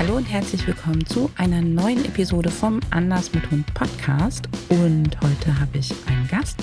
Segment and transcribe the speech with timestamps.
[0.00, 4.48] Hallo und herzlich willkommen zu einer neuen Episode vom Anders mit Hund Podcast.
[4.70, 6.56] Und heute habe ich einen Gast.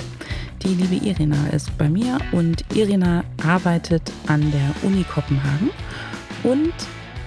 [0.63, 5.70] Die liebe Irina ist bei mir und Irina arbeitet an der Uni Kopenhagen
[6.42, 6.73] und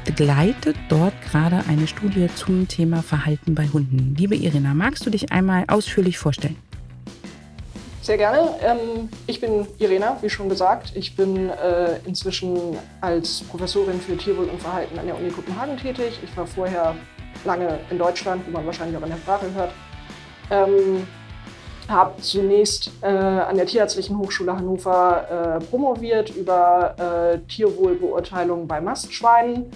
[0.05, 4.17] begleitet dort gerade eine Studie zum Thema Verhalten bei Hunden.
[4.19, 6.57] Liebe Irina, magst du dich einmal ausführlich vorstellen?
[8.11, 8.57] Sehr gerne.
[8.61, 10.91] Ähm, ich bin Irena, wie schon gesagt.
[10.97, 16.19] Ich bin äh, inzwischen als Professorin für Tierwohl und Verhalten an der Uni Kopenhagen tätig.
[16.25, 16.97] Ich war vorher
[17.45, 19.71] lange in Deutschland, wie man wahrscheinlich auch in der Sprache hört.
[20.51, 21.07] Ähm,
[21.87, 29.71] habe zunächst äh, an der Tierärztlichen Hochschule Hannover äh, promoviert über Tierwohlbeurteilung bei Mastschweinen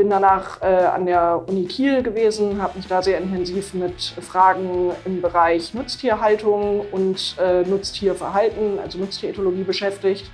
[0.00, 4.92] bin danach äh, an der Uni Kiel gewesen, habe mich da sehr intensiv mit Fragen
[5.04, 10.30] im Bereich Nutztierhaltung und äh, Nutztierverhalten, also Nutztierethologie beschäftigt.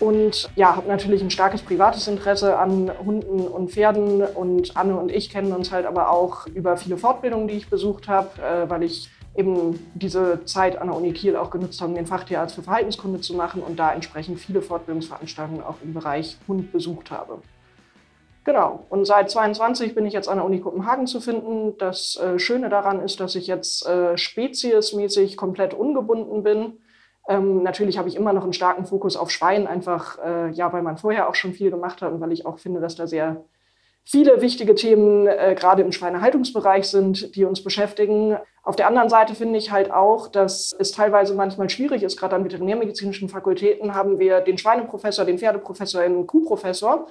[0.00, 4.22] Und ja, habe natürlich ein starkes privates Interesse an Hunden und Pferden.
[4.22, 8.08] Und Anne und ich kennen uns halt aber auch über viele Fortbildungen, die ich besucht
[8.08, 11.94] habe, äh, weil ich eben diese Zeit an der Uni Kiel auch genutzt habe, um
[11.94, 16.72] den Fachtierarzt für Verhaltenskunde zu machen und da entsprechend viele Fortbildungsveranstaltungen auch im Bereich Hund
[16.72, 17.42] besucht habe.
[18.48, 18.86] Genau.
[18.88, 21.76] Und seit 22 bin ich jetzt an der Uni Kopenhagen zu finden.
[21.76, 26.78] Das äh, Schöne daran ist, dass ich jetzt äh, speziesmäßig komplett ungebunden bin.
[27.28, 30.80] Ähm, natürlich habe ich immer noch einen starken Fokus auf Schwein, einfach äh, ja, weil
[30.80, 33.44] man vorher auch schon viel gemacht hat und weil ich auch finde, dass da sehr
[34.02, 38.38] viele wichtige Themen äh, gerade im Schweinehaltungsbereich sind, die uns beschäftigen.
[38.62, 42.18] Auf der anderen Seite finde ich halt auch, dass es teilweise manchmal schwierig ist.
[42.18, 47.06] Gerade an veterinärmedizinischen Fakultäten haben wir den Schweineprofessor, den Pferdeprofessor, den Kuhprofessor.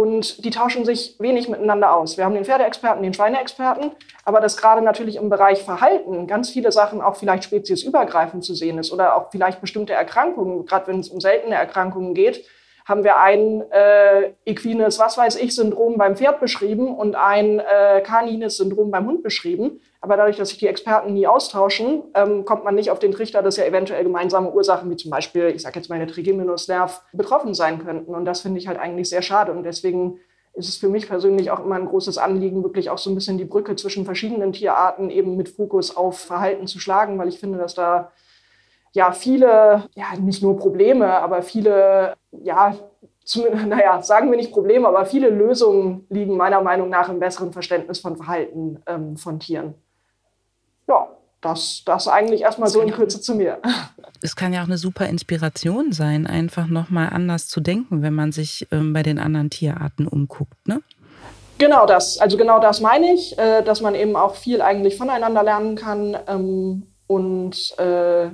[0.00, 2.16] Und die tauschen sich wenig miteinander aus.
[2.16, 3.90] Wir haben den Pferdeexperten, den Schweineexperten,
[4.24, 8.78] aber dass gerade natürlich im Bereich Verhalten ganz viele Sachen auch vielleicht speziesübergreifend zu sehen
[8.78, 12.46] ist oder auch vielleicht bestimmte Erkrankungen, gerade wenn es um seltene Erkrankungen geht,
[12.86, 18.00] haben wir ein äh, equines, was weiß ich, Syndrom beim Pferd beschrieben und ein äh,
[18.00, 19.82] kanines Syndrom beim Hund beschrieben.
[20.02, 23.42] Aber dadurch, dass sich die Experten nie austauschen, ähm, kommt man nicht auf den Trichter,
[23.42, 27.52] dass ja eventuell gemeinsame Ursachen, wie zum Beispiel, ich sage jetzt mal eine Trigeminusnerv, betroffen
[27.52, 28.14] sein könnten.
[28.14, 29.52] Und das finde ich halt eigentlich sehr schade.
[29.52, 30.18] Und deswegen
[30.54, 33.38] ist es für mich persönlich auch immer ein großes Anliegen, wirklich auch so ein bisschen
[33.38, 37.58] die Brücke zwischen verschiedenen Tierarten eben mit Fokus auf Verhalten zu schlagen, weil ich finde,
[37.58, 38.10] dass da
[38.92, 42.74] ja viele, ja nicht nur Probleme, aber viele, ja,
[43.24, 47.52] zum, naja, sagen wir nicht Probleme, aber viele Lösungen liegen meiner Meinung nach im besseren
[47.52, 49.74] Verständnis von Verhalten ähm, von Tieren.
[50.90, 51.08] Ja,
[51.40, 53.58] das, das eigentlich erstmal so in Kürze zu mir.
[54.22, 58.32] Es kann ja auch eine super Inspiration sein, einfach nochmal anders zu denken, wenn man
[58.32, 60.82] sich ähm, bei den anderen Tierarten umguckt, ne?
[61.56, 62.18] Genau das.
[62.18, 66.18] Also genau das meine ich, äh, dass man eben auch viel eigentlich voneinander lernen kann
[66.26, 68.26] ähm, und äh,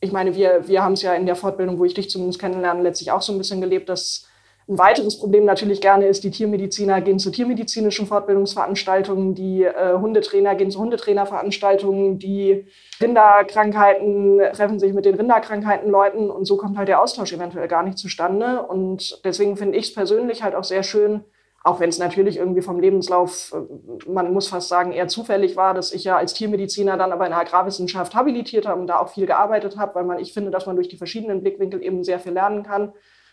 [0.00, 2.82] ich meine, wir, wir haben es ja in der Fortbildung, wo ich dich zumindest kennenlerne,
[2.82, 4.26] letztlich auch so ein bisschen gelebt, dass
[4.68, 10.54] ein weiteres Problem natürlich gerne ist, die Tiermediziner gehen zu tiermedizinischen Fortbildungsveranstaltungen, die äh, Hundetrainer
[10.54, 12.66] gehen zu Hundetrainerveranstaltungen, die
[13.00, 17.98] Rinderkrankheiten treffen sich mit den Rinderkrankheitenleuten und so kommt halt der Austausch eventuell gar nicht
[17.98, 18.62] zustande.
[18.62, 21.24] Und deswegen finde ich es persönlich halt auch sehr schön,
[21.64, 25.74] auch wenn es natürlich irgendwie vom Lebenslauf, äh, man muss fast sagen, eher zufällig war,
[25.74, 29.08] dass ich ja als Tiermediziner dann aber in der Agrarwissenschaft habilitiert habe und da auch
[29.08, 32.20] viel gearbeitet habe, weil man, ich finde, dass man durch die verschiedenen Blickwinkel eben sehr
[32.20, 32.92] viel lernen kann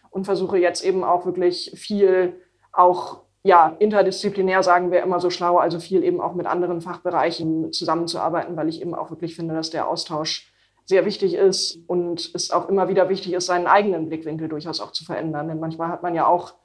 [0.09, 5.58] und versuche jetzt eben auch wirklich viel auch ja, interdisziplinär sagen wir immer so schlau,
[5.58, 9.69] also viel eben auch mit anderen Fachbereichen zusammenzuarbeiten, weil ich eben auch wirklich finde, dass
[9.69, 10.52] der Austausch
[10.86, 14.92] sehr wichtig ist und es auch immer wieder wichtig ist, seinen eigenen Blickwinkel durchaus auch
[14.92, 15.48] zu verändern.
[15.48, 16.56] Denn manchmal hat man ja auch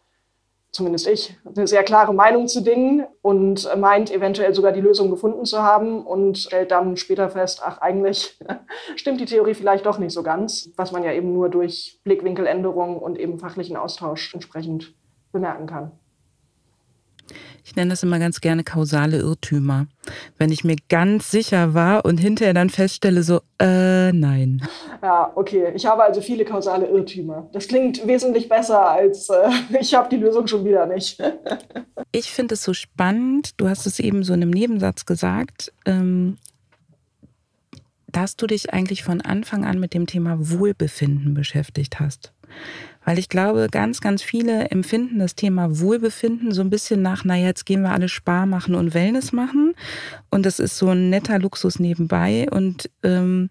[0.74, 5.44] zumindest ich, eine sehr klare Meinung zu Dingen und meint eventuell sogar die Lösung gefunden
[5.44, 8.38] zu haben und stellt dann später fest, ach eigentlich
[8.96, 12.98] stimmt die Theorie vielleicht doch nicht so ganz, was man ja eben nur durch Blickwinkeländerung
[12.98, 14.94] und eben fachlichen Austausch entsprechend
[15.32, 15.92] bemerken kann.
[17.64, 19.86] Ich nenne das immer ganz gerne kausale Irrtümer.
[20.38, 24.62] Wenn ich mir ganz sicher war und hinterher dann feststelle, so, äh, nein.
[25.02, 25.72] Ja, okay.
[25.74, 27.48] Ich habe also viele kausale Irrtümer.
[27.52, 31.22] Das klingt wesentlich besser als äh, ich habe die Lösung schon wieder nicht.
[32.12, 33.52] ich finde es so spannend.
[33.56, 35.72] Du hast es eben so in einem Nebensatz gesagt.
[35.86, 36.36] Ähm,
[38.14, 42.32] dass du dich eigentlich von Anfang an mit dem Thema Wohlbefinden beschäftigt hast.
[43.04, 47.46] Weil ich glaube, ganz, ganz viele empfinden das Thema Wohlbefinden so ein bisschen nach, naja,
[47.46, 49.74] jetzt gehen wir alle Spar machen und Wellness machen.
[50.30, 52.46] Und das ist so ein netter Luxus nebenbei.
[52.50, 53.50] Und ähm,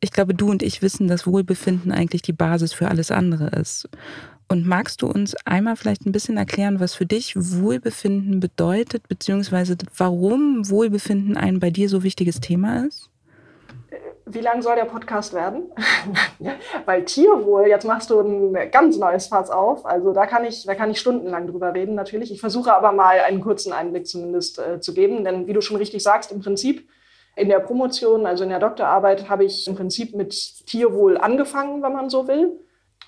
[0.00, 3.88] ich glaube, du und ich wissen, dass Wohlbefinden eigentlich die Basis für alles andere ist.
[4.48, 9.76] Und magst du uns einmal vielleicht ein bisschen erklären, was für dich Wohlbefinden bedeutet, beziehungsweise
[9.96, 13.10] warum Wohlbefinden ein bei dir so wichtiges Thema ist?
[14.28, 15.70] Wie lang soll der Podcast werden?
[16.84, 19.86] Weil Tierwohl, jetzt machst du ein ganz neues Fass auf.
[19.86, 22.32] Also da kann ich, da kann ich stundenlang drüber reden, natürlich.
[22.32, 25.22] Ich versuche aber mal einen kurzen Einblick zumindest äh, zu geben.
[25.22, 26.88] Denn wie du schon richtig sagst, im Prinzip
[27.36, 30.32] in der Promotion, also in der Doktorarbeit, habe ich im Prinzip mit
[30.66, 32.58] Tierwohl angefangen, wenn man so will.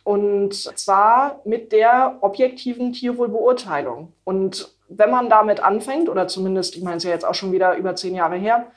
[0.04, 4.12] Und zwar mit der objektiven Tierwohlbeurteilung.
[4.22, 7.74] Und wenn man damit anfängt, oder zumindest, ich meine, es ja jetzt auch schon wieder
[7.74, 8.70] über zehn Jahre her,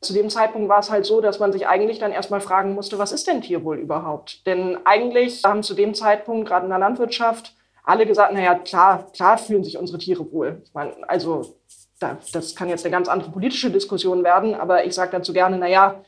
[0.00, 2.98] zu dem Zeitpunkt war es halt so, dass man sich eigentlich dann erstmal fragen musste,
[2.98, 4.46] was ist denn Tierwohl überhaupt?
[4.46, 7.54] Denn eigentlich haben zu dem Zeitpunkt, gerade in der Landwirtschaft,
[7.84, 10.62] alle gesagt, naja, klar, klar fühlen sich unsere Tiere wohl.
[10.64, 11.56] Ich meine, also
[12.00, 16.04] das kann jetzt eine ganz andere politische Diskussion werden, aber ich sage dazu gerne, naja,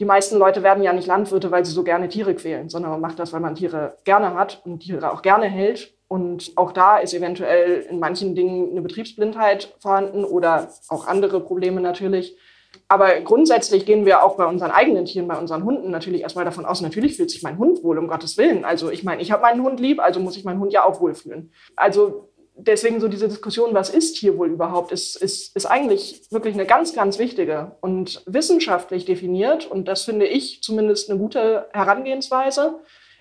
[0.00, 3.00] die meisten Leute werden ja nicht Landwirte, weil sie so gerne Tiere quälen, sondern man
[3.00, 5.92] macht das, weil man Tiere gerne hat und Tiere auch gerne hält.
[6.06, 11.80] Und auch da ist eventuell in manchen Dingen eine Betriebsblindheit vorhanden oder auch andere Probleme
[11.80, 12.36] natürlich.
[12.88, 16.64] Aber grundsätzlich gehen wir auch bei unseren eigenen Tieren, bei unseren Hunden natürlich erstmal davon
[16.64, 18.64] aus, natürlich fühlt sich mein Hund wohl, um Gottes Willen.
[18.64, 20.98] Also ich meine, ich habe meinen Hund lieb, also muss ich meinen Hund ja auch
[21.00, 21.52] wohlfühlen.
[21.76, 26.64] Also deswegen so diese Diskussion, was ist Tierwohl überhaupt, ist, ist, ist eigentlich wirklich eine
[26.66, 29.66] ganz, ganz wichtige und wissenschaftlich definiert.
[29.66, 32.80] Und das finde ich zumindest eine gute Herangehensweise.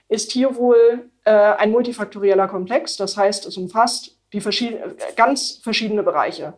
[0.09, 2.95] Ist Tierwohl äh, ein multifaktorieller Komplex.
[2.95, 4.77] Das heißt, es umfasst die verschied
[5.15, 6.53] ganz verschiedene Bereiche.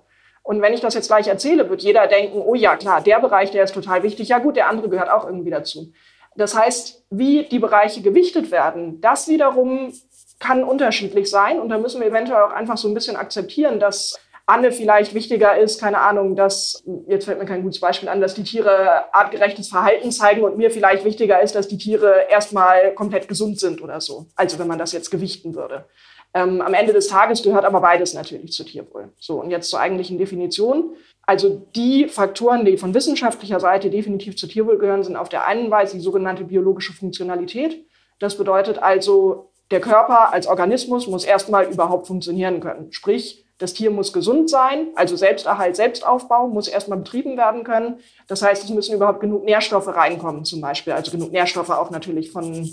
[0.49, 3.51] Und wenn ich das jetzt gleich erzähle, wird jeder denken, oh ja, klar, der Bereich,
[3.51, 4.29] der ist total wichtig.
[4.29, 5.91] Ja gut, der andere gehört auch irgendwie dazu.
[6.35, 9.93] Das heißt, wie die Bereiche gewichtet werden, das wiederum
[10.39, 11.59] kann unterschiedlich sein.
[11.59, 15.55] Und da müssen wir eventuell auch einfach so ein bisschen akzeptieren, dass Anne vielleicht wichtiger
[15.55, 19.69] ist, keine Ahnung, dass, jetzt fällt mir kein gutes Beispiel an, dass die Tiere artgerechtes
[19.69, 24.01] Verhalten zeigen und mir vielleicht wichtiger ist, dass die Tiere erstmal komplett gesund sind oder
[24.01, 24.25] so.
[24.35, 25.85] Also wenn man das jetzt gewichten würde.
[26.33, 29.09] Ähm, am Ende des Tages gehört aber beides natürlich zu Tierwohl.
[29.19, 30.95] So, und jetzt zur eigentlichen Definition.
[31.25, 35.69] Also die Faktoren, die von wissenschaftlicher Seite definitiv zu Tierwohl gehören, sind auf der einen
[35.71, 37.85] Weise die sogenannte biologische Funktionalität.
[38.19, 42.91] Das bedeutet also, der Körper als Organismus muss erstmal überhaupt funktionieren können.
[42.91, 47.99] Sprich, das Tier muss gesund sein, also Selbsterhalt, Selbstaufbau muss erstmal betrieben werden können.
[48.27, 50.93] Das heißt, es müssen überhaupt genug Nährstoffe reinkommen, zum Beispiel.
[50.93, 52.69] Also genug Nährstoffe auch natürlich von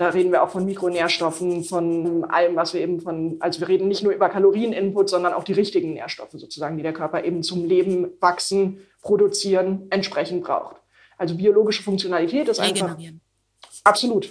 [0.00, 3.86] da reden wir auch von Mikronährstoffen, von allem, was wir eben von, also wir reden
[3.86, 7.66] nicht nur über Kalorieninput, sondern auch die richtigen Nährstoffe sozusagen, die der Körper eben zum
[7.66, 10.76] Leben, wachsen, produzieren, entsprechend braucht.
[11.18, 12.96] Also biologische Funktionalität ist einfach.
[13.84, 14.30] Absolut.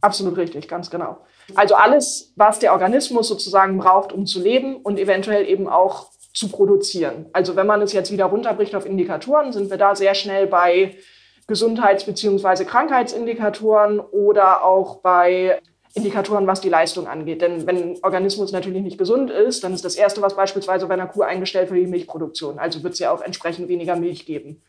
[0.00, 1.18] Absolut richtig, ganz genau.
[1.56, 6.48] Also alles, was der Organismus sozusagen braucht, um zu leben und eventuell eben auch zu
[6.48, 7.26] produzieren.
[7.32, 10.94] Also wenn man es jetzt wieder runterbricht auf Indikatoren, sind wir da sehr schnell bei
[11.48, 12.64] Gesundheits- bzw.
[12.64, 15.60] Krankheitsindikatoren oder auch bei
[15.94, 17.40] Indikatoren, was die Leistung angeht.
[17.40, 20.94] Denn wenn ein Organismus natürlich nicht gesund ist, dann ist das Erste, was beispielsweise bei
[20.94, 22.58] einer Kuh eingestellt wird, die Milchproduktion.
[22.58, 24.62] Also wird es ja auch entsprechend weniger Milch geben.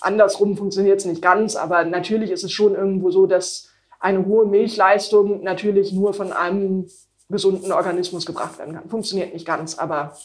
[0.00, 4.46] Andersrum funktioniert es nicht ganz, aber natürlich ist es schon irgendwo so, dass eine hohe
[4.46, 6.88] Milchleistung natürlich nur von einem
[7.28, 8.88] gesunden Organismus gebracht werden kann.
[8.88, 10.16] Funktioniert nicht ganz, aber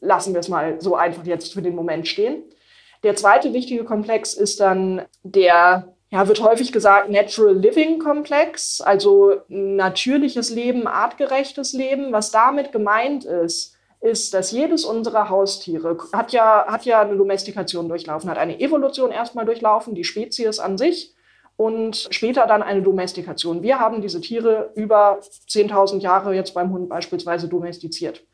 [0.00, 2.42] lassen wir es mal so einfach jetzt für den Moment stehen.
[3.02, 9.36] Der zweite wichtige Komplex ist dann der, ja, wird häufig gesagt, Natural Living Komplex, also
[9.48, 12.12] natürliches Leben, artgerechtes Leben.
[12.12, 17.88] Was damit gemeint ist, ist, dass jedes unserer Haustiere hat ja, hat ja eine Domestikation
[17.88, 21.14] durchlaufen, hat eine Evolution erstmal durchlaufen, die Spezies an sich
[21.56, 23.62] und später dann eine Domestikation.
[23.62, 25.18] Wir haben diese Tiere über
[25.48, 28.24] 10.000 Jahre jetzt beim Hund beispielsweise domestiziert.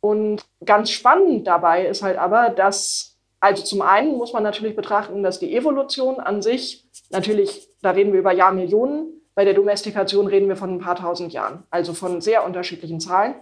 [0.00, 5.22] Und ganz spannend dabei ist halt aber, dass also zum einen muss man natürlich betrachten,
[5.22, 10.48] dass die Evolution an sich, natürlich, da reden wir über Jahrmillionen, bei der Domestikation reden
[10.48, 13.34] wir von ein paar tausend Jahren, also von sehr unterschiedlichen Zahlen.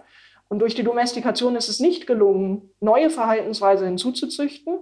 [0.49, 4.79] Und durch die Domestikation ist es nicht gelungen, neue Verhaltensweisen hinzuzuzüchten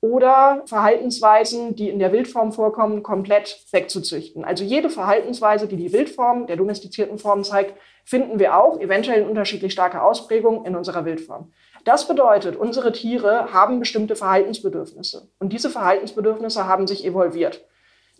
[0.00, 4.44] oder Verhaltensweisen, die in der Wildform vorkommen, komplett wegzuzüchten.
[4.44, 9.28] Also jede Verhaltensweise, die die Wildform der domestizierten Form zeigt, finden wir auch, eventuell in
[9.28, 11.52] unterschiedlich starker Ausprägung, in unserer Wildform.
[11.84, 15.28] Das bedeutet, unsere Tiere haben bestimmte Verhaltensbedürfnisse.
[15.38, 17.64] Und diese Verhaltensbedürfnisse haben sich evolviert.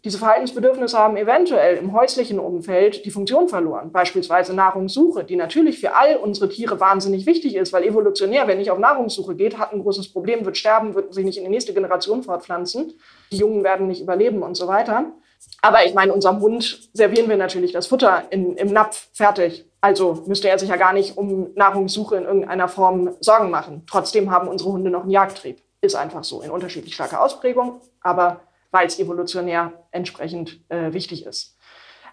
[0.04, 5.94] Diese Verhaltensbedürfnisse haben eventuell im häuslichen Umfeld die Funktion verloren, beispielsweise Nahrungssuche, die natürlich für
[5.94, 9.80] all unsere Tiere wahnsinnig wichtig ist, weil evolutionär, wer nicht auf Nahrungssuche geht, hat ein
[9.80, 12.94] großes Problem, wird sterben, wird sich nicht in die nächste Generation fortpflanzen,
[13.30, 15.12] die Jungen werden nicht überleben und so weiter.
[15.60, 19.66] Aber ich meine, unserem Hund servieren wir natürlich das Futter in, im Napf fertig.
[19.82, 23.82] Also müsste er sich ja gar nicht um Nahrungssuche in irgendeiner Form Sorgen machen.
[23.86, 25.60] Trotzdem haben unsere Hunde noch einen Jagdtrieb.
[25.80, 31.58] Ist einfach so, in unterschiedlich starker Ausprägung, aber weil es evolutionär entsprechend äh, wichtig ist.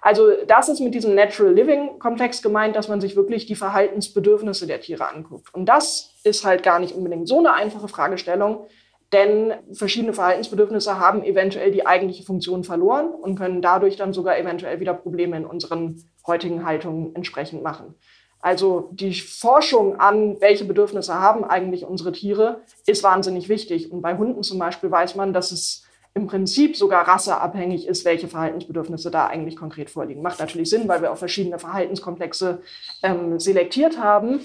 [0.01, 4.65] Also das ist mit diesem Natural Living Komplex gemeint, dass man sich wirklich die Verhaltensbedürfnisse
[4.65, 5.53] der Tiere anguckt.
[5.53, 8.65] Und das ist halt gar nicht unbedingt so eine einfache Fragestellung,
[9.11, 14.79] Denn verschiedene Verhaltensbedürfnisse haben eventuell die eigentliche Funktion verloren und können dadurch dann sogar eventuell
[14.79, 17.95] wieder Probleme in unseren heutigen Haltungen entsprechend machen.
[18.41, 23.91] Also die Forschung an, welche Bedürfnisse haben eigentlich unsere Tiere, ist wahnsinnig wichtig.
[23.91, 28.27] Und bei Hunden zum Beispiel weiß man, dass es im Prinzip sogar rasseabhängig ist, welche
[28.27, 30.21] Verhaltensbedürfnisse da eigentlich konkret vorliegen.
[30.21, 32.61] Macht natürlich Sinn, weil wir auch verschiedene Verhaltenskomplexe
[33.03, 34.39] ähm, selektiert haben.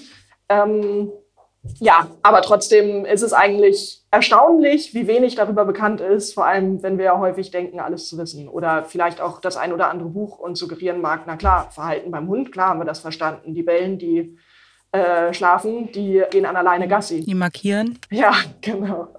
[0.49, 1.11] Ähm,
[1.79, 6.97] ja, aber trotzdem ist es eigentlich erstaunlich, wie wenig darüber bekannt ist, vor allem wenn
[6.97, 8.47] wir ja häufig denken, alles zu wissen.
[8.47, 12.27] Oder vielleicht auch das ein oder andere Buch uns suggerieren mag, na klar, Verhalten beim
[12.27, 13.53] Hund, klar haben wir das verstanden.
[13.53, 14.37] Die bellen, die
[14.91, 17.21] äh, schlafen, die gehen an alleine Gassi.
[17.21, 17.99] Die markieren.
[18.09, 19.09] Ja, genau.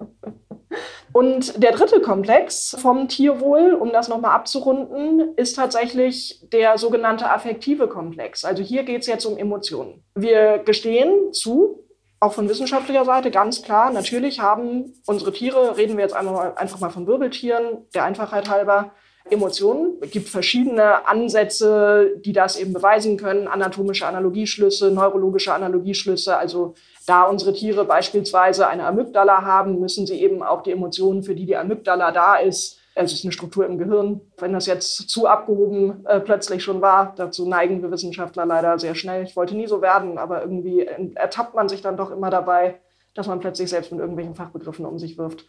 [1.13, 7.87] Und der dritte Komplex vom Tierwohl, um das nochmal abzurunden, ist tatsächlich der sogenannte affektive
[7.87, 8.43] Komplex.
[8.43, 10.03] Also hier geht es jetzt um Emotionen.
[10.15, 11.86] Wir gestehen zu,
[12.19, 16.79] auch von wissenschaftlicher Seite ganz klar, natürlich haben unsere Tiere, reden wir jetzt einmal, einfach
[16.79, 18.91] mal von Wirbeltieren, der Einfachheit halber,
[19.29, 19.97] Emotionen.
[20.01, 23.47] Es gibt verschiedene Ansätze, die das eben beweisen können.
[23.47, 26.37] Anatomische Analogieschlüsse, neurologische Analogieschlüsse.
[26.37, 31.35] Also da unsere Tiere beispielsweise eine Amygdala haben, müssen sie eben auch die Emotionen, für
[31.35, 34.21] die die Amygdala da ist, es ist eine Struktur im Gehirn.
[34.37, 38.95] Wenn das jetzt zu abgehoben äh, plötzlich schon war, dazu neigen wir Wissenschaftler leider sehr
[38.95, 39.23] schnell.
[39.23, 42.79] Ich wollte nie so werden, aber irgendwie ertappt man sich dann doch immer dabei,
[43.13, 45.45] dass man plötzlich selbst mit irgendwelchen Fachbegriffen um sich wirft.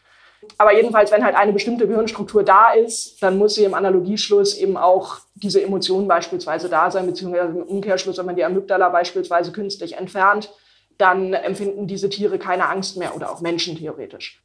[0.56, 4.76] Aber jedenfalls, wenn halt eine bestimmte Gehirnstruktur da ist, dann muss sie im Analogieschluss eben
[4.76, 9.96] auch diese Emotionen beispielsweise da sein, beziehungsweise im Umkehrschluss, wenn man die Amygdala beispielsweise künstlich
[9.96, 10.52] entfernt,
[10.96, 14.42] dann empfinden diese Tiere keine Angst mehr oder auch Menschen theoretisch.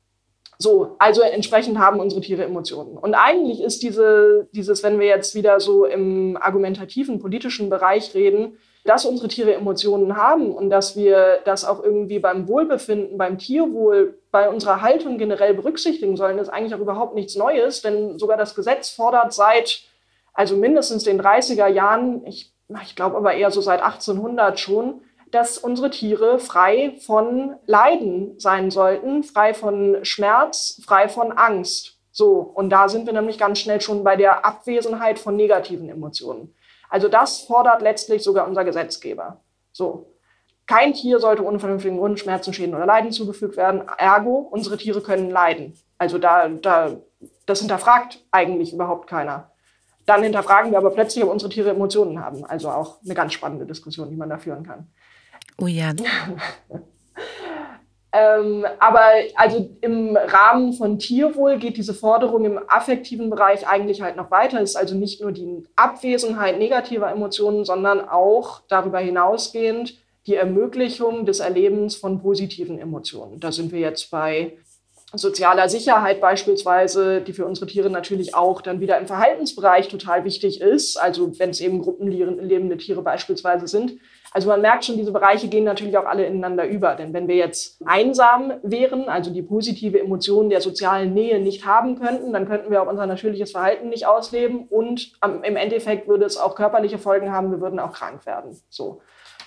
[0.63, 2.97] So, also entsprechend haben unsere Tiere Emotionen.
[2.97, 8.57] Und eigentlich ist diese, dieses, wenn wir jetzt wieder so im argumentativen, politischen Bereich reden,
[8.85, 14.17] dass unsere Tiere Emotionen haben und dass wir das auch irgendwie beim Wohlbefinden, beim Tierwohl,
[14.31, 18.55] bei unserer Haltung generell berücksichtigen sollen, ist eigentlich auch überhaupt nichts Neues, denn sogar das
[18.55, 19.81] Gesetz fordert seit,
[20.33, 22.53] also mindestens den 30er Jahren, ich,
[22.83, 25.01] ich glaube aber eher so seit 1800 schon,
[25.33, 31.97] dass unsere Tiere frei von Leiden sein sollten, frei von Schmerz, frei von Angst.
[32.11, 36.53] So, und da sind wir nämlich ganz schnell schon bei der Abwesenheit von negativen Emotionen.
[36.87, 39.41] Also das fordert letztlich sogar unser Gesetzgeber.
[39.71, 40.11] So.
[40.67, 43.81] Kein Tier sollte ohne vernünftigen Grund Schmerzen, Schäden oder Leiden zugefügt werden.
[43.97, 45.73] Ergo, unsere Tiere können leiden.
[45.97, 46.97] Also da, da,
[47.47, 49.51] das hinterfragt eigentlich überhaupt keiner.
[50.05, 52.45] Dann hinterfragen wir aber plötzlich, ob unsere Tiere Emotionen haben.
[52.45, 54.87] Also auch eine ganz spannende Diskussion, die man da führen kann.
[55.59, 55.91] Oh ja.
[58.11, 59.03] ähm, aber
[59.35, 64.61] also im Rahmen von Tierwohl geht diese Forderung im affektiven Bereich eigentlich halt noch weiter.
[64.61, 71.25] Es ist also nicht nur die Abwesenheit negativer Emotionen, sondern auch darüber hinausgehend die Ermöglichung
[71.25, 73.39] des Erlebens von positiven Emotionen.
[73.39, 74.57] Da sind wir jetzt bei
[75.15, 80.61] sozialer Sicherheit beispielsweise, die für unsere Tiere natürlich auch dann wieder im Verhaltensbereich total wichtig
[80.61, 80.97] ist.
[80.97, 83.99] Also wenn es eben gruppenlebende Tiere beispielsweise sind,
[84.33, 86.95] also man merkt schon, diese Bereiche gehen natürlich auch alle ineinander über.
[86.95, 91.99] Denn wenn wir jetzt einsam wären, also die positive Emotion der sozialen Nähe nicht haben
[91.99, 95.13] könnten, dann könnten wir auch unser natürliches Verhalten nicht ausleben und
[95.43, 98.59] im Endeffekt würde es auch körperliche Folgen haben, wir würden auch krank werden.
[98.69, 99.01] So.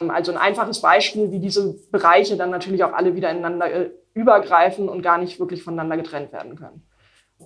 [0.08, 4.88] Also ein einfaches Beispiel, wie diese Bereiche dann natürlich auch alle wieder ineinander äh, übergreifen
[4.88, 6.86] und gar nicht wirklich voneinander getrennt werden können.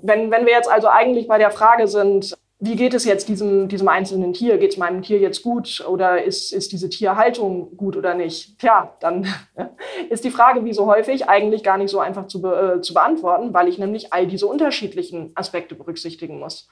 [0.03, 3.69] Wenn, wenn wir jetzt also eigentlich bei der Frage sind, wie geht es jetzt diesem,
[3.69, 4.59] diesem einzelnen Tier?
[4.59, 8.59] Geht es meinem Tier jetzt gut oder ist, ist diese Tierhaltung gut oder nicht?
[8.59, 9.27] Tja, dann
[10.11, 12.93] ist die Frage, wie so häufig, eigentlich gar nicht so einfach zu, be äh, zu
[12.93, 16.69] beantworten, weil ich nämlich all diese unterschiedlichen Aspekte berücksichtigen muss.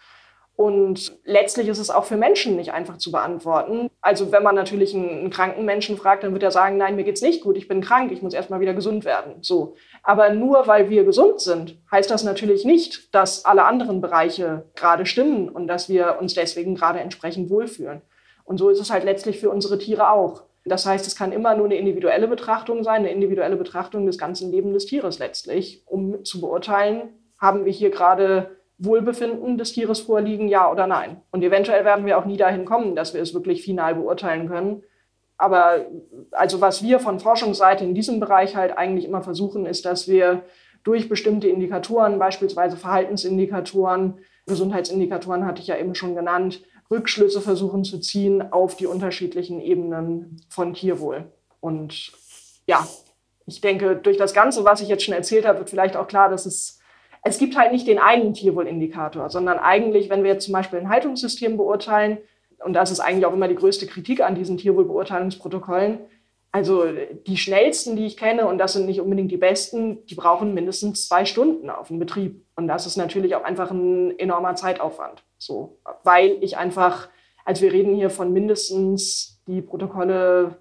[0.58, 3.90] Und letztlich ist es auch für Menschen nicht einfach zu beantworten.
[4.00, 7.04] Also wenn man natürlich einen, einen kranken Menschen fragt, dann wird er sagen, nein, mir
[7.04, 9.34] geht's nicht gut, ich bin krank, ich muss erstmal wieder gesund werden.
[9.40, 9.76] So.
[10.02, 15.06] Aber nur weil wir gesund sind, heißt das natürlich nicht, dass alle anderen Bereiche gerade
[15.06, 18.02] stimmen und dass wir uns deswegen gerade entsprechend wohlfühlen.
[18.42, 20.42] Und so ist es halt letztlich für unsere Tiere auch.
[20.64, 24.50] Das heißt, es kann immer nur eine individuelle Betrachtung sein, eine individuelle Betrachtung des ganzen
[24.50, 30.48] Lebens des Tieres letztlich, um zu beurteilen, haben wir hier gerade Wohlbefinden des Tieres vorliegen,
[30.48, 31.20] ja oder nein.
[31.32, 34.82] Und eventuell werden wir auch nie dahin kommen, dass wir es wirklich final beurteilen können.
[35.36, 35.86] Aber
[36.32, 40.42] also was wir von Forschungsseite in diesem Bereich halt eigentlich immer versuchen, ist, dass wir
[40.84, 47.98] durch bestimmte Indikatoren, beispielsweise Verhaltensindikatoren, Gesundheitsindikatoren hatte ich ja eben schon genannt, Rückschlüsse versuchen zu
[48.00, 51.30] ziehen auf die unterschiedlichen Ebenen von Tierwohl.
[51.60, 52.12] Und
[52.66, 52.86] ja,
[53.46, 56.28] ich denke, durch das Ganze, was ich jetzt schon erzählt habe, wird vielleicht auch klar,
[56.28, 56.77] dass es
[57.22, 60.88] es gibt halt nicht den einen Tierwohlindikator, sondern eigentlich, wenn wir jetzt zum Beispiel ein
[60.88, 62.18] Haltungssystem beurteilen,
[62.64, 66.00] und das ist eigentlich auch immer die größte Kritik an diesen Tierwohlbeurteilungsprotokollen,
[66.50, 66.84] Also
[67.26, 71.06] die schnellsten, die ich kenne, und das sind nicht unbedingt die besten, die brauchen mindestens
[71.06, 72.42] zwei Stunden auf dem Betrieb.
[72.56, 75.22] Und das ist natürlich auch einfach ein enormer Zeitaufwand.
[75.36, 77.10] So, weil ich einfach,
[77.44, 80.56] als wir reden hier von mindestens die Protokolle,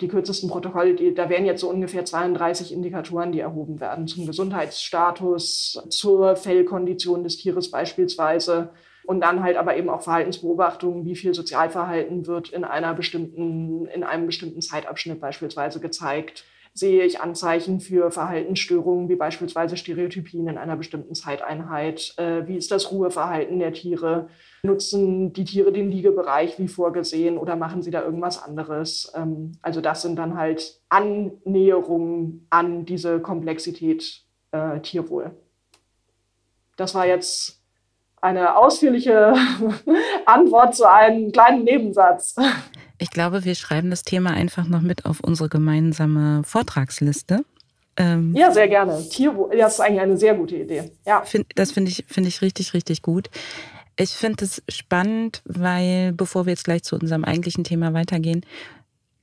[0.00, 4.26] die kürzesten Protokolle, die, da wären jetzt so ungefähr 32 Indikatoren, die erhoben werden zum
[4.26, 8.70] Gesundheitsstatus, zur Fellkondition des Tieres beispielsweise
[9.04, 14.04] und dann halt aber eben auch Verhaltensbeobachtungen, wie viel Sozialverhalten wird in einer bestimmten, in
[14.04, 16.44] einem bestimmten Zeitabschnitt beispielsweise gezeigt.
[16.74, 22.14] Sehe ich Anzeichen für Verhaltensstörungen, wie beispielsweise Stereotypien in einer bestimmten Zeiteinheit?
[22.16, 24.28] Äh, wie ist das Ruheverhalten der Tiere?
[24.62, 29.12] Nutzen die Tiere den Liegebereich wie vorgesehen oder machen sie da irgendwas anderes?
[29.14, 34.22] Ähm, also das sind dann halt Annäherungen an diese Komplexität
[34.52, 35.32] äh, Tierwohl.
[36.76, 37.60] Das war jetzt
[38.20, 39.34] eine ausführliche
[40.26, 42.36] Antwort zu einem kleinen Nebensatz.
[42.98, 47.44] Ich glaube, wir schreiben das Thema einfach noch mit auf unsere gemeinsame Vortragsliste.
[47.96, 49.02] Ähm, ja, sehr gerne.
[49.08, 50.90] Tierwohl, das ist eigentlich eine sehr gute Idee.
[51.06, 51.22] Ja.
[51.22, 53.30] Find, das finde ich, find ich richtig, richtig gut.
[53.96, 58.44] Ich finde es spannend, weil, bevor wir jetzt gleich zu unserem eigentlichen Thema weitergehen,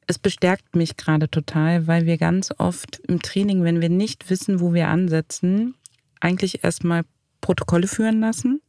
[0.08, 4.60] es bestärkt mich gerade total, weil wir ganz oft im Training, wenn wir nicht wissen,
[4.60, 5.76] wo wir ansetzen,
[6.20, 7.04] eigentlich erstmal
[7.42, 8.62] Protokolle führen lassen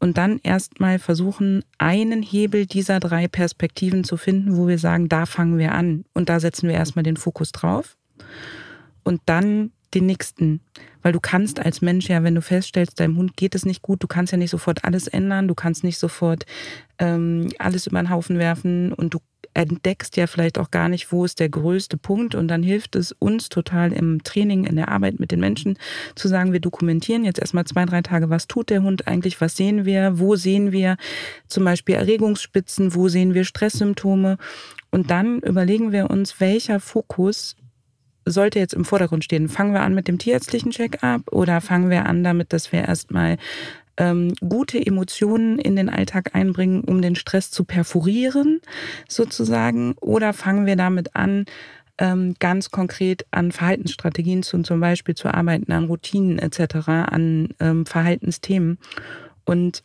[0.00, 5.26] und dann erstmal versuchen, einen Hebel dieser drei Perspektiven zu finden, wo wir sagen, da
[5.26, 7.96] fangen wir an und da setzen wir erstmal den Fokus drauf
[9.02, 10.60] und dann den nächsten.
[11.02, 14.02] Weil du kannst als Mensch ja, wenn du feststellst, deinem Hund geht es nicht gut,
[14.02, 16.44] du kannst ja nicht sofort alles ändern, du kannst nicht sofort
[16.98, 19.20] ähm, alles über den Haufen werfen und du
[19.58, 22.34] entdeckst ja vielleicht auch gar nicht, wo ist der größte Punkt.
[22.34, 25.78] Und dann hilft es uns total im Training, in der Arbeit mit den Menschen
[26.14, 29.56] zu sagen, wir dokumentieren jetzt erstmal zwei, drei Tage, was tut der Hund eigentlich, was
[29.56, 30.96] sehen wir, wo sehen wir
[31.48, 34.38] zum Beispiel Erregungsspitzen, wo sehen wir Stresssymptome.
[34.90, 37.56] Und dann überlegen wir uns, welcher Fokus
[38.24, 39.48] sollte jetzt im Vordergrund stehen?
[39.48, 43.38] Fangen wir an mit dem tierärztlichen Check-up oder fangen wir an damit, dass wir erstmal
[43.98, 48.60] ähm, gute Emotionen in den Alltag einbringen, um den Stress zu perforieren,
[49.08, 49.94] sozusagen?
[50.00, 51.44] Oder fangen wir damit an,
[51.98, 57.84] ähm, ganz konkret an Verhaltensstrategien zu, zum Beispiel zu arbeiten, an Routinen etc., an ähm,
[57.84, 58.78] Verhaltensthemen?
[59.44, 59.82] Und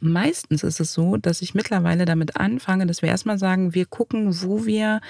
[0.00, 4.42] meistens ist es so, dass ich mittlerweile damit anfange, dass wir erstmal sagen, wir gucken,
[4.42, 5.00] wo wir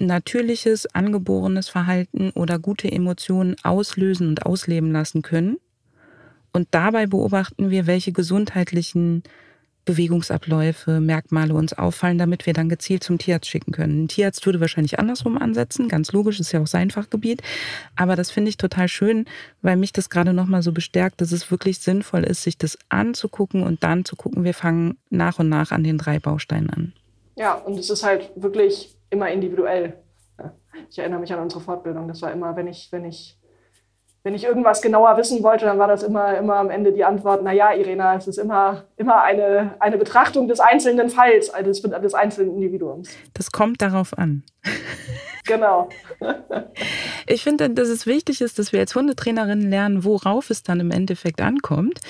[0.00, 5.58] natürliches, angeborenes Verhalten oder gute Emotionen auslösen und ausleben lassen können.
[6.54, 9.24] Und dabei beobachten wir, welche gesundheitlichen
[9.84, 14.04] Bewegungsabläufe, Merkmale uns auffallen, damit wir dann gezielt zum Tierarzt schicken können.
[14.04, 17.42] Ein Tierarzt würde wahrscheinlich andersrum ansetzen, ganz logisch, ist ja auch sein Fachgebiet.
[17.96, 19.26] Aber das finde ich total schön,
[19.62, 23.62] weil mich das gerade nochmal so bestärkt, dass es wirklich sinnvoll ist, sich das anzugucken
[23.62, 26.92] und dann zu gucken, wir fangen nach und nach an den drei Bausteinen an.
[27.36, 29.94] Ja, und es ist halt wirklich immer individuell.
[30.88, 32.08] Ich erinnere mich an unsere Fortbildung.
[32.08, 33.36] Das war immer, wenn ich, wenn ich
[34.24, 37.44] wenn ich irgendwas genauer wissen wollte, dann war das immer, immer am Ende die Antwort,
[37.44, 42.14] naja, Irena, es ist immer, immer eine, eine Betrachtung des einzelnen Falls, also des, des
[42.14, 43.10] einzelnen Individuums.
[43.34, 44.42] Das kommt darauf an.
[45.46, 45.90] Genau.
[47.26, 50.90] Ich finde, dass es wichtig ist, dass wir als Hundetrainerinnen lernen, worauf es dann im
[50.90, 52.00] Endeffekt ankommt.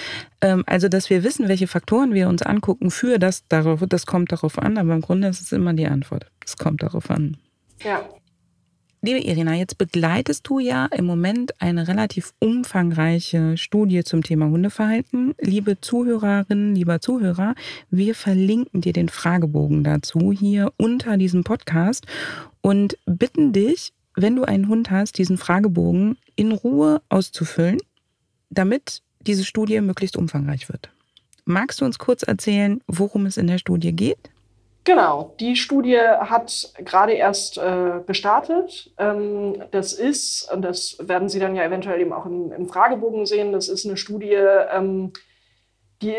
[0.40, 4.30] Ähm, also, dass wir wissen, welche Faktoren wir uns angucken für das, darauf, das kommt
[4.30, 6.30] darauf an, aber im Grunde ist es immer die Antwort.
[6.44, 7.36] Es kommt darauf an.
[7.82, 8.08] Ja.
[9.06, 15.34] Liebe Irina, jetzt begleitest du ja im Moment eine relativ umfangreiche Studie zum Thema Hundeverhalten.
[15.38, 17.54] Liebe Zuhörerinnen, lieber Zuhörer,
[17.90, 22.06] wir verlinken dir den Fragebogen dazu hier unter diesem Podcast
[22.62, 27.80] und bitten dich, wenn du einen Hund hast, diesen Fragebogen in Ruhe auszufüllen,
[28.48, 30.88] damit diese Studie möglichst umfangreich wird.
[31.44, 34.30] Magst du uns kurz erzählen, worum es in der Studie geht?
[34.84, 38.92] Genau, die Studie hat gerade erst äh, gestartet.
[38.98, 43.24] Ähm, das ist, und das werden Sie dann ja eventuell eben auch im, im Fragebogen
[43.24, 44.36] sehen, das ist eine Studie,
[44.70, 45.14] ähm,
[46.02, 46.14] die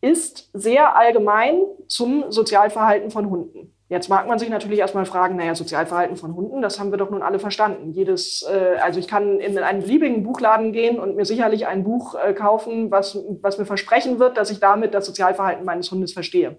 [0.00, 3.74] ist sehr allgemein zum Sozialverhalten von Hunden.
[3.88, 7.10] Jetzt mag man sich natürlich erstmal fragen, naja, Sozialverhalten von Hunden, das haben wir doch
[7.10, 7.92] nun alle verstanden.
[7.92, 12.14] Jedes, äh, also ich kann in einen beliebigen Buchladen gehen und mir sicherlich ein Buch
[12.14, 16.56] äh, kaufen, was, was mir versprechen wird, dass ich damit das Sozialverhalten meines Hundes verstehe.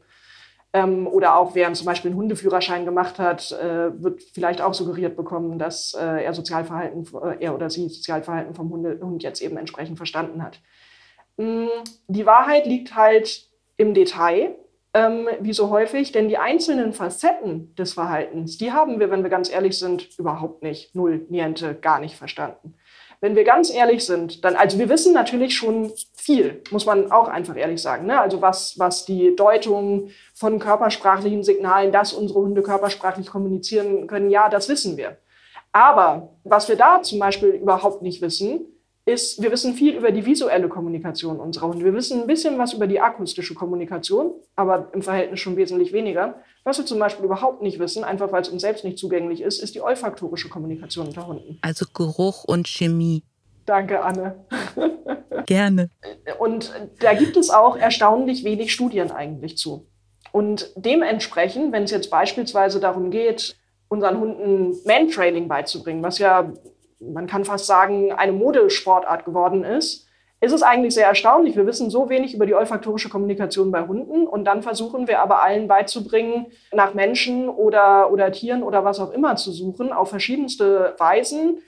[0.77, 5.15] Ähm, oder auch wer zum Beispiel einen Hundeführerschein gemacht hat, äh, wird vielleicht auch suggeriert
[5.15, 9.57] bekommen, dass äh, er Sozialverhalten, äh, er oder sie Sozialverhalten vom Hunde, Hund jetzt eben
[9.57, 10.59] entsprechend verstanden hat.
[11.37, 11.67] Mm,
[12.07, 14.55] die Wahrheit liegt halt im Detail,
[14.93, 19.29] ähm, wie so häufig, denn die einzelnen Facetten des Verhaltens, die haben wir, wenn wir
[19.31, 22.75] ganz ehrlich sind, überhaupt nicht, null, niente, gar nicht verstanden.
[23.19, 25.91] wenn wir ganz ehrlich sind, dann, also wir wissen natürlich schon
[26.27, 28.05] viel, muss man auch einfach ehrlich sagen.
[28.05, 28.19] Ne?
[28.19, 34.49] Also was, was die Deutung von körpersprachlichen Signalen, dass unsere Hunde körpersprachlich kommunizieren können, ja,
[34.49, 35.17] das wissen wir.
[35.71, 38.65] Aber was wir da zum Beispiel überhaupt nicht wissen,
[39.05, 41.85] ist, wir wissen viel über die visuelle Kommunikation unserer Hunde.
[41.85, 46.41] Wir wissen ein bisschen was über die akustische Kommunikation, aber im Verhältnis schon wesentlich weniger.
[46.65, 49.63] Was wir zum Beispiel überhaupt nicht wissen, einfach weil es uns selbst nicht zugänglich ist,
[49.63, 51.57] ist die olfaktorische Kommunikation unter Hunden.
[51.61, 53.23] Also Geruch und Chemie.
[53.67, 54.45] Danke, Anne.
[55.45, 55.89] Gerne.
[56.39, 59.88] Und da gibt es auch erstaunlich wenig Studien eigentlich zu.
[60.32, 63.56] Und dementsprechend, wenn es jetzt beispielsweise darum geht,
[63.89, 66.51] unseren Hunden Mantrailing beizubringen, was ja
[66.99, 70.08] man kann fast sagen, eine Modesportart geworden ist,
[70.39, 71.56] ist es eigentlich sehr erstaunlich.
[71.56, 75.41] Wir wissen so wenig über die olfaktorische Kommunikation bei Hunden und dann versuchen wir aber
[75.41, 80.95] allen beizubringen, nach Menschen oder, oder Tieren oder was auch immer zu suchen, auf verschiedenste
[80.99, 81.60] Weisen,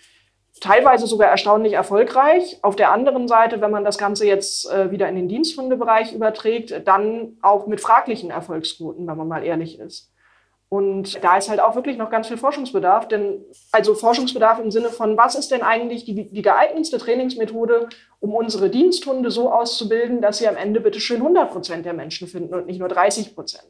[0.59, 2.59] teilweise sogar erstaunlich erfolgreich.
[2.61, 6.87] Auf der anderen Seite, wenn man das Ganze jetzt äh, wieder in den Diensthundebereich überträgt,
[6.87, 10.11] dann auch mit fraglichen Erfolgsquoten, wenn man mal ehrlich ist.
[10.69, 14.89] Und da ist halt auch wirklich noch ganz viel Forschungsbedarf, denn also Forschungsbedarf im Sinne
[14.89, 20.37] von, was ist denn eigentlich die, die geeignetste Trainingsmethode, um unsere Diensthunde so auszubilden, dass
[20.37, 23.65] sie am Ende bitte schön 100 Prozent der Menschen finden und nicht nur 30 Prozent.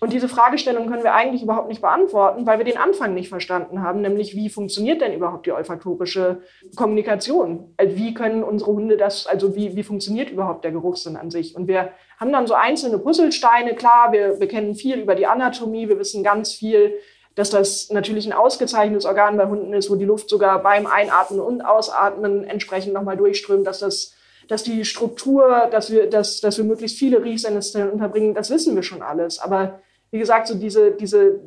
[0.00, 3.82] Und diese Fragestellung können wir eigentlich überhaupt nicht beantworten, weil wir den Anfang nicht verstanden
[3.82, 6.42] haben, nämlich wie funktioniert denn überhaupt die olfaktorische
[6.76, 7.72] Kommunikation?
[7.76, 11.54] Also wie können unsere Hunde das, also wie, wie funktioniert überhaupt der Geruchssinn an sich?
[11.56, 15.88] Und wir haben dann so einzelne Puzzlesteine, klar, wir, wir kennen viel über die Anatomie,
[15.88, 16.94] wir wissen ganz viel,
[17.34, 21.40] dass das natürlich ein ausgezeichnetes Organ bei Hunden ist, wo die Luft sogar beim Einatmen
[21.40, 24.13] und Ausatmen entsprechend nochmal durchströmt, dass das
[24.48, 28.82] dass die Struktur, dass wir, dass, dass wir möglichst viele Riechseneszellen unterbringen, das wissen wir
[28.82, 29.38] schon alles.
[29.38, 29.80] Aber
[30.10, 31.40] wie gesagt, so diese, diese,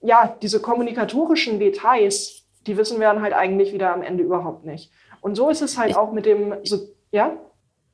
[0.00, 4.90] ja, diese kommunikatorischen Details, die wissen wir dann halt eigentlich wieder am Ende überhaupt nicht.
[5.20, 6.78] Und so ist es halt auch mit dem, so,
[7.10, 7.36] ja?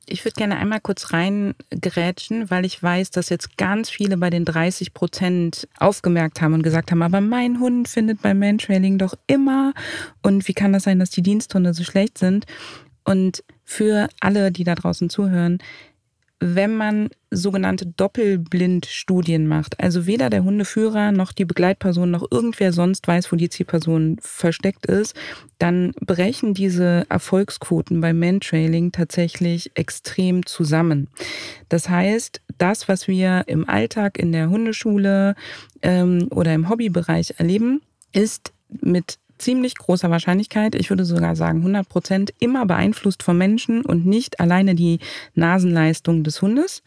[0.09, 4.45] Ich würde gerne einmal kurz reingerätschen, weil ich weiß, dass jetzt ganz viele bei den
[4.45, 9.73] 30 Prozent aufgemerkt haben und gesagt haben, aber mein Hund findet beim Mantrailing doch immer.
[10.23, 12.45] Und wie kann das sein, dass die Diensthunde so schlecht sind?
[13.03, 15.59] Und für alle, die da draußen zuhören,
[16.39, 23.07] wenn man sogenannte Doppelblindstudien macht, also weder der Hundeführer noch die Begleitperson noch irgendwer sonst
[23.07, 25.15] weiß, wo die Zielperson versteckt ist,
[25.57, 31.07] dann brechen diese Erfolgsquoten beim Mantrailing tatsächlich extrem zusammen.
[31.69, 35.35] Das heißt, das, was wir im Alltag in der Hundeschule
[35.81, 37.81] ähm, oder im Hobbybereich erleben,
[38.13, 43.83] ist mit ziemlich großer Wahrscheinlichkeit, ich würde sogar sagen 100 Prozent, immer beeinflusst vom Menschen
[43.83, 44.99] und nicht alleine die
[45.35, 46.83] Nasenleistung des Hundes,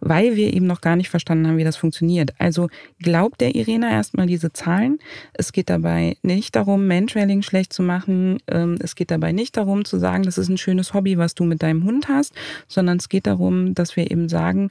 [0.00, 2.32] weil wir eben noch gar nicht verstanden haben, wie das funktioniert.
[2.38, 2.68] Also
[3.00, 4.98] glaubt der Irena erstmal diese Zahlen.
[5.32, 8.38] Es geht dabei nicht darum, Mantrailing schlecht zu machen.
[8.48, 11.44] Ähm, es geht dabei nicht darum zu sagen, das ist ein schönes Hobby, was du
[11.44, 12.34] mit deinem Hund hast,
[12.68, 14.70] sondern es geht darum, dass wir eben sagen,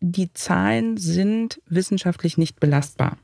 [0.00, 3.16] die Zahlen sind wissenschaftlich nicht belastbar.